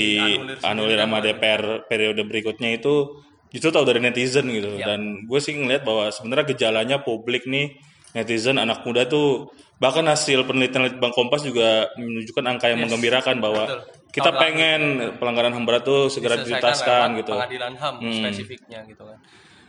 anulir 0.60 1.00
sama 1.00 1.18
DPR 1.24 1.88
periode 1.88 2.20
berikutnya 2.28 2.76
itu 2.76 3.24
justru 3.48 3.72
tahu 3.72 3.88
dari 3.88 4.04
netizen 4.04 4.44
gitu 4.52 4.76
Iya. 4.76 4.92
dan 4.92 5.24
gue 5.24 5.40
sih 5.40 5.56
ngeliat 5.56 5.88
bahwa 5.88 6.12
sebenarnya 6.12 6.52
gejalanya 6.52 6.96
publik 7.00 7.48
nih 7.48 7.80
netizen 8.12 8.60
anak 8.60 8.84
muda 8.84 9.08
tuh 9.08 9.48
bahkan 9.76 10.04
hasil 10.08 10.44
penelitian 10.48 10.88
Bank 10.96 11.12
Kompas 11.12 11.44
juga 11.44 11.88
menunjukkan 12.00 12.44
angka 12.48 12.72
yang 12.72 12.80
menggembirakan 12.84 13.40
bahwa 13.44 13.64
betul. 13.68 13.80
kita 14.12 14.30
lalu 14.32 14.40
pengen 14.40 14.82
pelanggaran 15.20 15.52
HAM 15.52 15.64
berat 15.68 15.84
tuh 15.84 16.08
segera 16.08 16.40
dituntaskan 16.40 17.20
gitu. 17.20 17.32
pengadilan 17.36 17.72
HAM 17.76 17.94
spesifiknya 18.00 18.80
gitu 18.88 19.04
kan. 19.04 19.18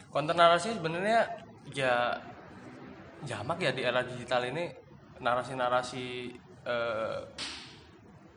Konter 0.07 0.35
narasi 0.39 0.79
sebenarnya 0.79 1.27
ya 1.75 2.15
jamak 3.25 3.57
ya 3.63 3.71
di 3.73 3.81
era 3.81 4.03
digital 4.05 4.45
ini 4.51 4.69
narasi-narasi 5.17 6.05
eh, 6.67 7.19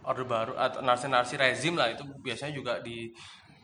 orde 0.01 0.25
baru 0.25 0.57
atau 0.57 0.81
narasi-narasi 0.81 1.35
rezim 1.37 1.77
lah 1.77 1.93
itu 1.93 2.07
biasanya 2.25 2.53
juga 2.57 2.81
di 2.81 3.12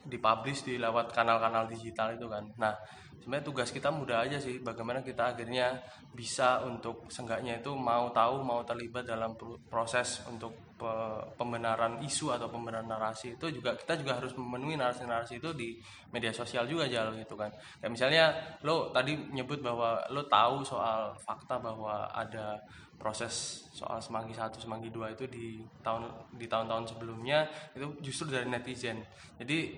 dipublish 0.07 0.63
di 0.63 0.79
lewat 0.79 1.11
kanal-kanal 1.11 1.67
digital 1.67 2.15
itu 2.15 2.31
kan. 2.31 2.47
Nah, 2.63 2.71
sebenarnya 3.19 3.43
tugas 3.43 3.75
kita 3.75 3.91
mudah 3.91 4.23
aja 4.23 4.39
sih 4.39 4.63
bagaimana 4.63 5.03
kita 5.03 5.35
akhirnya 5.35 5.75
bisa 6.15 6.63
untuk 6.63 7.11
seenggaknya 7.11 7.59
itu 7.59 7.75
mau 7.75 8.15
tahu 8.15 8.39
mau 8.45 8.63
terlibat 8.63 9.03
dalam 9.03 9.35
pro- 9.35 9.59
proses 9.67 10.23
untuk 10.31 10.55
pe- 10.77 11.25
pembenaran 11.41 11.99
isu 12.05 12.31
atau 12.37 12.53
pembenaran 12.53 12.87
narasi 12.87 13.35
itu 13.35 13.49
juga 13.49 13.73
kita 13.75 13.97
juga 13.97 14.21
harus 14.21 14.37
memenuhi 14.37 14.77
narasi-narasi 14.77 15.41
itu 15.41 15.51
di 15.57 15.77
media 16.13 16.31
sosial 16.31 16.69
juga 16.69 16.87
jal 16.87 17.17
gitu 17.17 17.35
kan. 17.35 17.51
Kayak 17.81 17.93
misalnya 17.93 18.25
lo 18.63 18.93
tadi 18.93 19.17
nyebut 19.33 19.65
bahwa 19.65 20.05
lo 20.13 20.29
tahu 20.29 20.61
soal 20.63 21.17
fakta 21.17 21.57
bahwa 21.59 22.07
ada 22.13 22.61
proses 22.97 23.65
soal 23.77 24.01
semanggi 24.01 24.33
satu 24.33 24.57
semanggi 24.57 24.89
dua 24.89 25.13
itu 25.13 25.29
di 25.29 25.61
tahun 25.85 26.09
di 26.33 26.49
tahun-tahun 26.49 26.97
sebelumnya 26.97 27.45
itu 27.77 27.93
justru 28.01 28.33
dari 28.33 28.49
netizen 28.49 29.05
jadi 29.37 29.77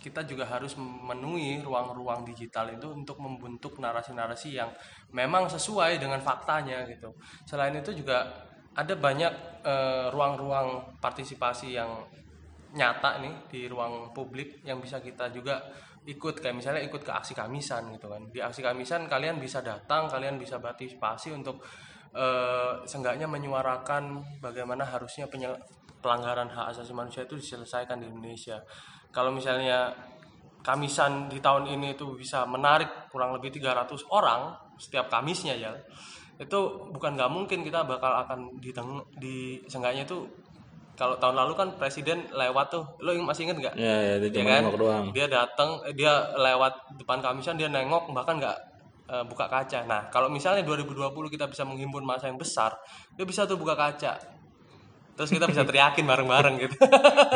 kita 0.00 0.24
juga 0.28 0.44
harus 0.48 0.76
memenuhi 0.76 1.60
ruang-ruang 1.64 2.24
digital 2.24 2.72
itu 2.72 2.88
untuk 2.92 3.20
membentuk 3.20 3.76
narasi-narasi 3.80 4.56
yang 4.56 4.70
memang 5.12 5.48
sesuai 5.48 6.00
dengan 6.00 6.20
faktanya 6.20 6.84
gitu 6.88 7.12
selain 7.44 7.76
itu 7.76 7.92
juga 7.92 8.24
ada 8.76 8.94
banyak 8.94 9.32
eh, 9.64 10.06
ruang-ruang 10.12 11.00
partisipasi 11.00 11.72
yang 11.72 12.04
nyata 12.76 13.24
nih 13.24 13.34
di 13.48 13.60
ruang 13.72 14.12
publik 14.12 14.60
yang 14.68 14.78
bisa 14.84 15.00
kita 15.00 15.32
juga 15.32 15.64
ikut. 16.04 16.44
Kayak 16.44 16.56
misalnya 16.60 16.82
ikut 16.84 17.00
ke 17.00 17.12
aksi 17.12 17.32
kamisan 17.32 17.88
gitu 17.96 18.12
kan. 18.12 18.28
Di 18.28 18.44
aksi 18.44 18.60
kamisan 18.60 19.08
kalian 19.08 19.40
bisa 19.40 19.64
datang 19.64 20.12
kalian 20.12 20.36
bisa 20.36 20.60
partisipasi 20.60 21.32
untuk 21.32 21.64
eh, 22.12 22.84
seenggaknya 22.84 23.24
menyuarakan 23.24 24.38
bagaimana 24.44 24.84
harusnya 24.84 25.24
pelanggaran 26.04 26.52
hak 26.52 26.76
asasi 26.76 26.92
manusia 26.92 27.24
itu 27.24 27.40
diselesaikan 27.40 27.96
di 27.96 28.12
Indonesia. 28.12 28.60
Kalau 29.08 29.32
misalnya 29.32 29.96
kamisan 30.60 31.32
di 31.32 31.40
tahun 31.40 31.70
ini 31.72 31.94
itu 31.94 32.12
bisa 32.18 32.42
menarik 32.44 33.08
kurang 33.08 33.32
lebih 33.38 33.54
300 33.54 33.86
orang 34.10 34.50
setiap 34.76 35.06
Kamisnya 35.08 35.54
ya 35.54 35.72
itu 36.36 36.60
bukan 36.92 37.16
nggak 37.16 37.30
mungkin 37.32 37.64
kita 37.64 37.88
bakal 37.88 38.12
akan 38.12 38.60
diteng 38.60 39.00
di 39.16 39.56
seenggaknya 39.64 40.04
itu 40.04 40.28
kalau 40.96 41.20
tahun 41.20 41.36
lalu 41.36 41.52
kan 41.56 41.68
presiden 41.76 42.24
lewat 42.32 42.72
tuh. 42.72 42.84
Lo 43.04 43.12
masih 43.20 43.48
inget 43.48 43.60
nggak? 43.60 43.74
Ya, 43.76 43.96
ya, 44.00 44.14
di 44.16 44.32
ya 44.32 44.44
kan? 44.44 44.62
nengok 44.64 44.80
doang. 44.80 45.04
dia 45.12 45.28
datang 45.28 45.80
eh, 45.84 45.92
dia 45.92 46.12
lewat 46.36 46.96
depan 46.96 47.20
kamisan 47.20 47.60
dia 47.60 47.68
nengok 47.68 48.12
bahkan 48.16 48.40
nggak 48.40 48.56
eh, 49.12 49.24
buka 49.28 49.44
kaca. 49.48 49.84
Nah 49.84 50.08
kalau 50.08 50.32
misalnya 50.32 50.64
2020 50.64 51.12
kita 51.28 51.44
bisa 51.48 51.68
menghimpun 51.68 52.00
masa 52.04 52.32
yang 52.32 52.40
besar 52.40 52.72
dia 53.12 53.28
bisa 53.28 53.44
tuh 53.44 53.60
buka 53.60 53.76
kaca. 53.76 54.16
Terus 55.16 55.30
kita 55.32 55.48
bisa 55.48 55.64
teriakin 55.68 56.04
bareng-bareng 56.04 56.54
gitu. 56.64 56.76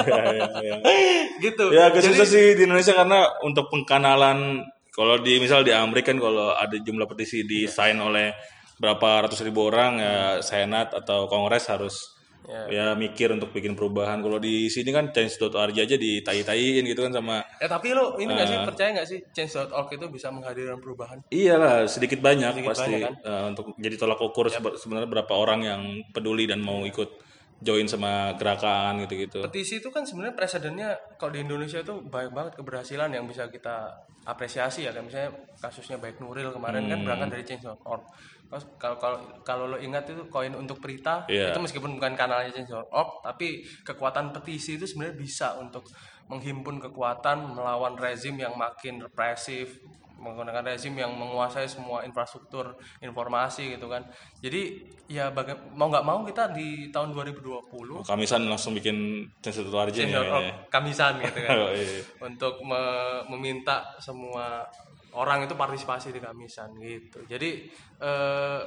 Ya, 0.09 0.25
ya, 0.33 0.49
ya. 0.61 0.77
gitu. 1.45 1.65
Ya 1.73 1.93
agak 1.93 2.01
Jadi- 2.01 2.17
susah 2.17 2.27
sih 2.29 2.47
di 2.57 2.65
Indonesia 2.65 2.97
karena 2.97 3.29
untuk 3.45 3.69
pengkanalan 3.69 4.65
kalau 4.91 5.21
di 5.21 5.37
misal 5.37 5.63
di 5.65 5.73
Amerika 5.73 6.13
kan 6.13 6.19
kalau 6.19 6.57
ada 6.57 6.77
jumlah 6.81 7.07
petisi 7.07 7.45
di 7.45 7.69
sign 7.69 8.01
oleh 8.01 8.33
berapa 8.81 9.23
ratus 9.23 9.41
ribu 9.41 9.69
orang 9.69 9.93
ya 9.97 10.15
senat 10.41 10.91
atau 10.91 11.25
kongres 11.27 11.69
harus 11.69 12.17
Ya. 12.41 12.67
ya 12.67 12.87
mikir 12.97 13.31
untuk 13.31 13.53
bikin 13.53 13.79
perubahan. 13.79 14.19
Kalau 14.19 14.41
di 14.41 14.67
sini 14.67 14.91
kan 14.91 15.13
change.org 15.13 15.77
aja 15.77 15.95
ditai-taiin 15.95 16.83
gitu 16.83 17.05
kan 17.05 17.13
sama 17.13 17.45
Ya 17.61 17.69
tapi 17.69 17.93
lo 17.93 18.17
ini 18.17 18.27
nggak 18.29 18.49
sih 18.49 18.57
Ah. 18.57 18.65
percaya 18.65 18.89
nggak 18.91 19.07
sih 19.07 19.19
change.org 19.31 19.87
itu 19.93 20.07
bisa 20.09 20.33
menghadirkan 20.33 20.81
perubahan? 20.81 21.21
Iyalah 21.29 21.85
sedikit 21.87 22.19
banyak 22.19 22.51
Sedikit 22.51 22.71
pasti 22.73 22.91
banyak, 22.91 23.03
kan? 23.05 23.15
eh, 23.23 23.45
untuk 23.47 23.67
jadi 23.77 23.95
tolak 23.95 24.19
ukur 24.19 24.49
sebe- 24.49 24.75
sebenarnya 24.75 25.07
berapa 25.13 25.31
orang 25.31 25.61
yang 25.63 25.83
peduli 26.11 26.49
dan 26.49 26.59
mau 26.59 26.83
ikut 26.83 27.23
join 27.61 27.87
sama 27.87 28.35
gerakan 28.35 29.05
gitu-gitu. 29.05 29.45
Petisi 29.45 29.79
itu 29.79 29.93
kan 29.93 30.03
sebenarnya 30.03 30.33
presidennya 30.33 30.89
kalau 31.15 31.31
di 31.31 31.45
Indonesia 31.45 31.79
itu 31.79 32.03
banyak 32.03 32.33
banget 32.33 32.53
keberhasilan 32.57 33.13
yang 33.13 33.29
bisa 33.29 33.47
kita 33.47 33.95
apresiasi 34.25 34.83
ya. 34.83 34.91
Kayak 34.91 35.07
misalnya 35.07 35.31
kasusnya 35.61 35.97
baik 35.97 36.19
Nuril 36.19 36.51
kemarin 36.51 36.83
Hmm. 36.83 36.91
kan 36.91 36.99
berangkat 37.05 37.29
dari 37.31 37.45
change.org. 37.45 38.03
Terus 38.51 38.67
kalau 38.77 38.97
kalau 38.97 39.17
kalau 39.41 39.65
lo 39.67 39.79
ingat 39.79 40.05
itu 40.05 40.27
koin 40.27 40.51
untuk 40.53 40.79
Prita 40.79 41.23
Iya. 41.25 41.51
itu 41.51 41.59
meskipun 41.61 41.95
bukan 41.95 42.13
kanalnya 42.13 42.51
change.org 42.51 43.23
tapi 43.23 43.63
kekuatan 43.81 44.31
petisi 44.31 44.75
itu 44.75 44.85
sebenarnya 44.85 45.15
bisa 45.15 45.55
untuk 45.55 45.87
menghimpun 46.27 46.79
kekuatan 46.81 47.55
melawan 47.55 47.95
rezim 47.95 48.35
yang 48.35 48.53
makin 48.53 48.99
represif 49.01 49.79
menggunakan 50.15 50.61
rezim 50.67 50.93
yang 50.93 51.09
menguasai 51.11 51.65
semua 51.65 52.05
infrastruktur 52.05 52.75
informasi 53.01 53.73
gitu 53.73 53.87
kan 53.87 54.05
jadi 54.37 54.77
ya 55.07 55.31
baga- 55.31 55.57
mau 55.71 55.89
nggak 55.89 56.05
mau 56.05 56.21
kita 56.23 56.51
di 56.51 56.69
tahun 56.89 57.17
2020 57.17 58.05
Kamisan 58.05 58.45
langsung 58.45 58.75
bikin 58.75 58.97
change.org 59.39 59.89
ya. 59.89 60.05
change.org 60.05 60.45
ya. 60.45 60.55
kamisan 60.69 61.19
gitu 61.19 61.39
kan 61.41 61.57
Oh, 61.63 61.73
iya. 61.73 62.05
untuk 62.21 62.61
me- 62.61 63.25
meminta 63.29 63.81
semua 63.97 64.69
orang 65.15 65.47
itu 65.47 65.55
partisipasi 65.59 66.15
di 66.15 66.21
kamisan 66.23 66.75
gitu. 66.79 67.23
Jadi 67.27 67.67
eh, 67.99 68.61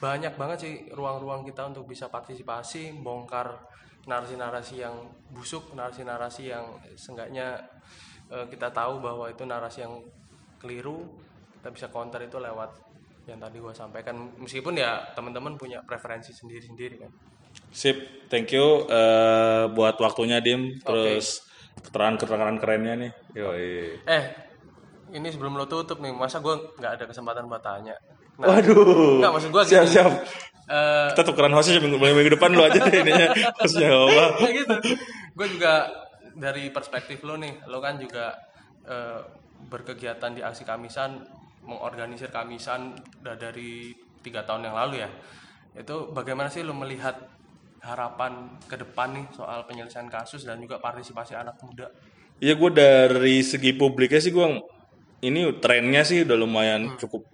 banyak 0.00 0.34
banget 0.36 0.58
sih 0.60 0.74
ruang-ruang 0.92 1.44
kita 1.44 1.70
untuk 1.70 1.88
bisa 1.88 2.08
partisipasi, 2.08 2.96
bongkar 3.00 3.56
narasi-narasi 4.04 4.84
yang 4.84 4.96
busuk, 5.32 5.72
narasi-narasi 5.72 6.52
yang 6.52 6.76
seenggaknya 6.96 7.56
eh, 8.32 8.46
kita 8.48 8.72
tahu 8.72 9.00
bahwa 9.00 9.28
itu 9.28 9.44
narasi 9.44 9.84
yang 9.84 10.00
keliru. 10.60 11.04
Kita 11.60 11.72
bisa 11.72 11.86
counter 11.88 12.20
itu 12.20 12.36
lewat 12.36 12.76
yang 13.24 13.40
tadi 13.40 13.56
gua 13.56 13.72
sampaikan. 13.72 14.36
Meskipun 14.36 14.76
ya 14.76 15.00
teman-teman 15.16 15.56
punya 15.56 15.80
preferensi 15.80 16.36
sendiri-sendiri 16.36 17.00
kan. 17.00 17.12
Sip, 17.72 18.28
thank 18.28 18.52
you 18.52 18.84
eh, 18.88 19.64
buat 19.72 19.96
waktunya 19.96 20.44
Dim. 20.44 20.76
Terus 20.84 21.40
keterangan-keterangan 21.80 22.56
kerennya 22.60 22.94
nih. 23.00 23.12
Yoi. 23.34 23.68
Eh, 24.04 24.24
ini 25.14 25.30
sebelum 25.30 25.54
lo 25.54 25.70
tutup 25.70 26.02
nih, 26.02 26.10
masa 26.10 26.42
gua 26.42 26.58
nggak 26.58 26.92
ada 26.98 27.04
kesempatan 27.06 27.46
buat 27.46 27.62
tanya? 27.62 27.94
Nah, 28.42 28.58
Waduh. 28.58 29.22
Enggak 29.22 29.32
maksud 29.38 29.50
gua 29.54 29.62
gini. 29.62 29.72
Siap, 29.78 29.86
siap. 29.86 30.12
Eh, 30.64 31.08
Kita 31.12 31.22
tukeran 31.28 31.52
hostnya 31.52 31.78
minggu, 31.78 32.00
minggu 32.00 32.34
depan 32.40 32.50
lu 32.56 32.64
aja 32.64 32.80
deh 32.80 33.04
ininya. 33.04 33.28
Hostnya 33.60 33.92
apa? 33.92 34.24
kayak 34.40 34.54
gitu. 34.64 34.74
Gue 35.36 35.46
juga 35.52 35.92
dari 36.34 36.72
perspektif 36.72 37.20
lo 37.22 37.36
nih, 37.36 37.68
lo 37.68 37.78
kan 37.84 38.00
juga 38.00 38.32
eh, 38.88 39.20
berkegiatan 39.68 40.32
di 40.32 40.40
aksi 40.40 40.64
kamisan, 40.64 41.20
mengorganisir 41.68 42.32
kamisan 42.32 42.96
udah 43.22 43.36
dari 43.36 43.92
tiga 44.24 44.42
tahun 44.48 44.72
yang 44.72 44.76
lalu 44.76 45.04
ya. 45.04 45.10
Itu 45.76 46.10
bagaimana 46.16 46.48
sih 46.48 46.64
lo 46.64 46.72
melihat 46.72 47.20
harapan 47.84 48.56
ke 48.64 48.80
depan 48.80 49.12
nih 49.12 49.26
soal 49.36 49.68
penyelesaian 49.68 50.08
kasus 50.08 50.48
dan 50.48 50.56
juga 50.64 50.80
partisipasi 50.80 51.36
anak 51.36 51.60
muda? 51.60 51.92
Iya 52.40 52.56
gue 52.56 52.70
dari 52.72 53.44
segi 53.44 53.76
publiknya 53.76 54.18
sih 54.18 54.32
gue 54.32 54.48
ini 55.24 55.40
trennya 55.56 56.04
sih 56.04 56.28
udah 56.28 56.36
lumayan 56.36 57.00
cukup 57.00 57.24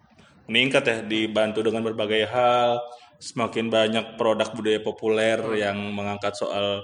meningkat 0.47 0.83
ya 0.87 0.97
dibantu 1.03 1.67
dengan 1.67 1.83
berbagai 1.83 2.31
hal. 2.31 2.79
Semakin 3.21 3.69
banyak 3.69 4.17
produk 4.17 4.49
budaya 4.57 4.81
populer 4.81 5.37
yang 5.61 5.77
mengangkat 5.93 6.33
soal 6.39 6.81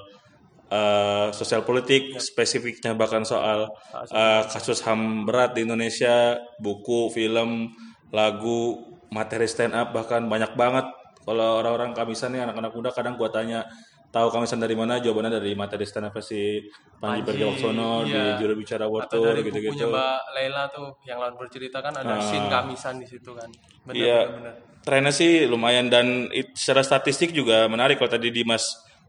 eh, 0.68 1.28
sosial 1.32 1.64
politik 1.64 2.18
spesifiknya 2.20 2.92
bahkan 2.92 3.24
soal 3.24 3.70
eh, 3.94 4.42
kasus 4.50 4.82
ham 4.84 5.24
berat 5.24 5.54
di 5.54 5.64
Indonesia. 5.64 6.36
Buku 6.58 7.08
film 7.14 7.72
lagu 8.10 8.84
materi 9.10 9.46
stand 9.48 9.72
up 9.72 9.94
bahkan 9.94 10.26
banyak 10.26 10.52
banget. 10.58 10.86
Kalau 11.26 11.58
orang-orang 11.58 11.90
kamisan 11.90 12.38
nih 12.38 12.46
anak-anak 12.46 12.70
muda 12.70 12.90
kadang 12.94 13.18
gua 13.18 13.32
tanya 13.32 13.66
tahu 14.10 14.32
kamisan 14.32 14.62
dari 14.62 14.72
mana 14.72 14.96
jawabannya 15.02 15.36
dari 15.36 15.52
materi 15.52 15.84
stand 15.84 16.08
up 16.08 16.16
si 16.24 16.64
Panji 16.96 17.20
Pragiwaksono 17.26 18.06
di 18.08 18.16
iya. 18.16 18.40
juru 18.40 18.56
bicara 18.56 18.88
World 18.88 19.12
Atau 19.12 19.20
dari 19.28 19.44
gitu-gitu 19.44 19.76
bukunya 19.76 19.92
Mbak 19.92 20.18
Leila 20.32 20.64
tuh 20.72 20.88
yang 21.04 21.18
lawan 21.20 21.36
bercerita 21.36 21.78
kan 21.84 21.92
ada 21.92 22.16
scene 22.24 22.48
kamisan 22.48 22.96
di 22.96 23.06
situ 23.06 23.36
kan. 23.36 23.50
Bener, 23.84 23.94
Iya, 23.94 24.18
bener, 24.24 24.36
bener. 24.40 24.54
trennya 24.86 25.12
sih 25.12 25.44
lumayan 25.44 25.92
dan 25.92 26.32
it- 26.32 26.56
secara 26.56 26.80
statistik 26.80 27.36
juga 27.36 27.68
menarik 27.68 28.00
kalau 28.00 28.08
tadi 28.08 28.32
Dimas 28.32 28.64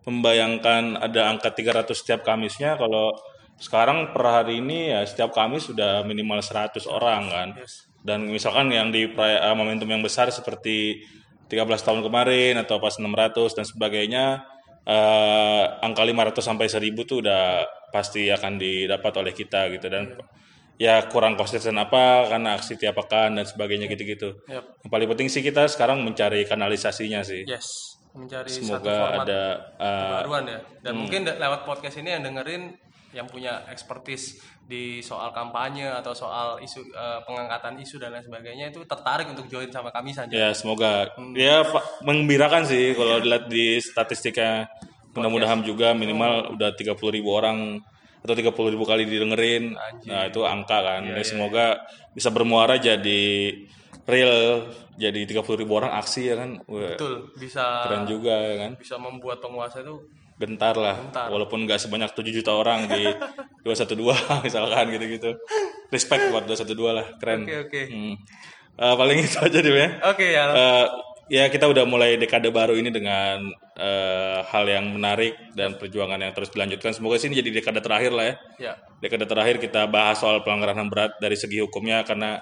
membayangkan 0.08 1.00
ada 1.04 1.32
angka 1.32 1.52
300 1.52 1.92
setiap 1.92 2.24
Kamisnya 2.24 2.80
kalau 2.80 3.12
sekarang 3.60 4.16
per 4.16 4.24
hari 4.24 4.64
ini 4.64 4.94
ya 4.96 5.04
setiap 5.04 5.36
Kamis 5.36 5.68
sudah 5.68 6.04
minimal 6.08 6.40
100 6.40 6.88
orang 6.88 7.28
kan. 7.28 7.50
Yes. 7.60 7.88
Dan 8.04 8.32
misalkan 8.32 8.72
yang 8.72 8.92
di 8.92 9.04
eh, 9.08 9.56
momentum 9.56 9.88
yang 9.88 10.00
besar 10.00 10.32
seperti 10.32 11.04
13 11.52 11.64
tahun 11.80 12.02
kemarin 12.04 12.60
atau 12.60 12.80
pas 12.80 12.96
600 12.96 13.56
dan 13.56 13.66
sebagainya 13.68 14.26
eh, 14.88 15.64
angka 15.84 16.04
500 16.08 16.40
sampai 16.40 16.72
1000 16.72 17.04
tuh 17.04 17.20
udah 17.20 17.68
pasti 17.92 18.32
akan 18.32 18.56
didapat 18.56 19.14
oleh 19.20 19.36
kita 19.36 19.68
gitu 19.76 19.88
dan 19.92 20.16
ya 20.78 21.04
kurang 21.10 21.36
konsisten 21.36 21.76
apa 21.76 22.30
karena 22.30 22.56
aksi 22.56 22.78
tiap 22.78 22.96
pekan 23.02 23.36
dan 23.36 23.44
sebagainya 23.44 23.90
gitu-gitu. 23.92 24.38
Yap. 24.48 24.64
Yang 24.86 24.90
paling 24.94 25.08
penting 25.12 25.28
sih 25.28 25.42
kita 25.44 25.66
sekarang 25.68 26.06
mencari 26.06 26.46
kanalisasinya 26.46 27.26
sih. 27.26 27.44
Yes, 27.44 27.98
mencari 28.14 28.48
satu 28.48 28.64
Semoga 28.80 28.96
format 28.96 29.26
ada 29.28 29.42
baruan 30.24 30.44
ya. 30.48 30.60
Dan 30.86 30.92
Hmm. 30.96 31.00
mungkin 31.04 31.22
lewat 31.28 31.62
podcast 31.66 31.98
ini 32.00 32.14
yang 32.14 32.24
dengerin 32.24 32.78
yang 33.16 33.28
punya 33.28 33.64
expertise 33.72 34.40
di 34.68 35.00
soal 35.00 35.32
kampanye 35.32 35.88
atau 35.88 36.12
soal 36.12 36.60
isu 36.60 36.84
eh, 36.92 37.20
pengangkatan 37.24 37.80
isu 37.80 37.96
dan 38.04 38.12
lain 38.12 38.26
sebagainya 38.26 38.72
itu 38.76 38.84
tertarik 38.84 39.32
untuk 39.32 39.48
join 39.48 39.72
sama 39.72 39.92
kami 39.96 40.12
saja. 40.12 40.32
Ya 40.32 40.50
semoga. 40.52 41.08
Ya 41.36 41.64
pa- 41.64 41.86
mengembirakan 42.04 42.68
sih 42.68 42.92
kalau 42.98 43.24
dilihat 43.24 43.48
di 43.48 43.80
statistiknya. 43.80 44.68
Mudah-mudahan 45.18 45.66
juga 45.66 45.98
minimal 45.98 46.54
udah 46.54 46.78
30 46.78 46.94
ribu 47.10 47.34
orang 47.34 47.82
atau 48.22 48.36
30 48.38 48.74
ribu 48.76 48.86
kali 48.86 49.08
didengerin. 49.08 49.74
Nah 50.06 50.30
itu 50.30 50.46
angka 50.46 50.78
kan. 50.84 51.02
Ya, 51.10 51.24
semoga 51.26 51.82
bisa 52.14 52.30
bermuara 52.30 52.78
jadi 52.78 53.56
real 54.06 54.68
jadi 54.98 55.26
30 55.26 55.62
ribu 55.64 55.78
orang 55.78 55.94
aksi 55.98 56.34
ya 56.34 56.36
kan? 56.38 56.62
Betul, 56.66 57.30
bisa 57.38 57.86
keren 57.86 58.06
juga 58.06 58.34
ya 58.36 58.56
kan? 58.68 58.72
bisa 58.78 58.96
membuat 58.98 59.42
penguasa 59.42 59.82
itu 59.82 59.96
gentar 60.38 60.78
lah 60.78 60.96
walaupun 61.34 61.66
nggak 61.66 61.82
sebanyak 61.82 62.14
7 62.14 62.30
juta 62.30 62.54
orang 62.54 62.86
di 62.86 63.10
212 63.66 63.98
misalkan 64.46 64.86
gitu-gitu 64.94 65.34
respect 65.90 66.30
buat 66.30 66.46
212 66.46 66.78
lah 66.94 67.08
keren 67.18 67.44
Oke, 67.44 67.56
oke. 67.68 67.82
Hmm. 67.90 68.16
Eh, 68.78 68.96
paling 68.96 69.18
itu 69.26 69.38
aja 69.42 69.58
deh 69.58 69.74
ya 69.74 69.90
Oke 70.14 70.26
ya. 70.30 70.44
Eh, 70.54 70.86
ya 71.28 71.44
kita 71.50 71.66
udah 71.66 71.84
mulai 71.90 72.16
dekade 72.16 72.54
baru 72.54 72.78
ini 72.78 72.94
dengan 72.94 73.42
eh, 73.74 74.40
hal 74.46 74.66
yang 74.70 74.94
menarik 74.94 75.34
dan 75.58 75.76
perjuangan 75.82 76.22
yang 76.22 76.34
terus 76.38 76.54
dilanjutkan. 76.54 76.94
Semoga 76.94 77.18
sini 77.18 77.42
jadi 77.42 77.58
dekade 77.58 77.82
terakhir 77.82 78.14
lah 78.14 78.26
ya. 78.30 78.36
Ya. 78.62 78.74
Dekade 79.02 79.26
terakhir 79.26 79.58
kita 79.58 79.90
bahas 79.90 80.22
soal 80.22 80.46
pelanggaran 80.46 80.78
HAM 80.78 80.90
berat 80.94 81.12
dari 81.18 81.34
segi 81.34 81.58
hukumnya 81.62 82.06
karena 82.06 82.38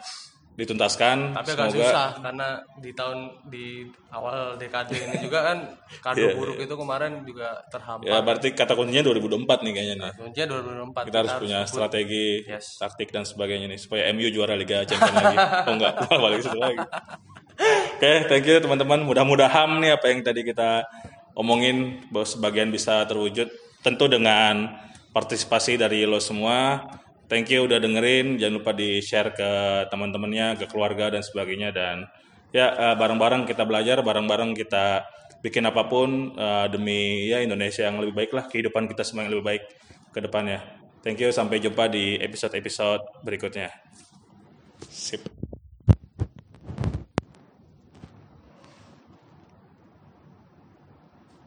dituntaskan. 0.56 1.36
Tapi 1.36 1.50
agak 1.52 1.68
Semoga 1.68 1.84
susah 1.84 2.08
karena 2.24 2.48
di 2.80 2.92
tahun 2.96 3.20
di 3.52 3.66
awal 4.08 4.56
dekade 4.56 4.96
ini 4.96 5.16
juga 5.20 5.52
kan 5.52 5.58
kado 6.06 6.32
buruk 6.32 6.58
itu 6.64 6.74
kemarin 6.74 7.28
juga 7.28 7.60
terhambat. 7.68 8.08
ya 8.08 8.24
berarti 8.24 8.48
kata 8.56 8.72
kuncinya 8.74 9.04
2024 9.12 9.66
nih 9.68 9.72
kayaknya 9.76 9.96
nih. 10.00 10.12
Kuncinya 10.16 10.48
2024 10.96 11.08
Kita 11.12 11.18
harus 11.20 11.34
punya 11.36 11.60
strategi, 11.68 12.28
Yes. 12.48 12.80
taktik 12.80 13.12
dan 13.12 13.28
sebagainya 13.28 13.68
nih 13.68 13.80
supaya 13.80 14.08
MU 14.16 14.28
juara 14.32 14.56
Liga 14.56 14.88
Champions 14.88 15.16
lagi. 15.16 15.38
Oh 15.68 15.74
enggak, 15.76 15.94
balik 16.08 16.40
situ 16.40 16.58
lagi. 16.58 16.80
Oke, 17.96 18.12
thank 18.28 18.44
you 18.48 18.60
teman-teman. 18.60 19.04
Mudah-mudahan 19.04 19.80
nih 19.80 19.96
apa 19.96 20.12
yang 20.12 20.20
tadi 20.24 20.44
kita 20.44 20.84
omongin 21.36 22.00
bahwa 22.12 22.28
sebagian 22.28 22.72
bisa 22.72 23.04
terwujud 23.08 23.48
tentu 23.84 24.08
dengan 24.08 24.72
partisipasi 25.12 25.76
dari 25.76 26.04
lo 26.04 26.20
semua. 26.20 26.80
Thank 27.26 27.50
you 27.50 27.66
udah 27.66 27.82
dengerin. 27.82 28.38
Jangan 28.38 28.56
lupa 28.62 28.72
di-share 28.74 29.34
ke 29.34 29.50
teman-temannya, 29.90 30.62
ke 30.62 30.66
keluarga 30.70 31.10
dan 31.10 31.26
sebagainya 31.26 31.74
dan 31.74 32.06
ya 32.54 32.72
eh, 32.72 32.96
bareng-bareng 32.96 33.50
kita 33.50 33.66
belajar, 33.66 34.06
bareng-bareng 34.06 34.54
kita 34.54 35.04
bikin 35.42 35.66
apa 35.66 35.90
pun 35.90 36.38
eh, 36.38 36.68
demi 36.70 37.30
ya 37.30 37.42
Indonesia 37.42 37.86
yang 37.86 37.98
lebih 37.98 38.14
baik 38.14 38.32
lah, 38.34 38.46
kehidupan 38.46 38.86
kita 38.86 39.02
semua 39.02 39.26
yang 39.26 39.34
lebih 39.38 39.46
baik 39.46 39.64
ke 40.14 40.20
depannya. 40.22 40.62
Thank 41.06 41.22
you, 41.22 41.30
sampai 41.30 41.62
jumpa 41.62 41.86
di 41.90 42.18
episode-episode 42.18 43.22
berikutnya. 43.22 43.70
Sip. 44.90 45.45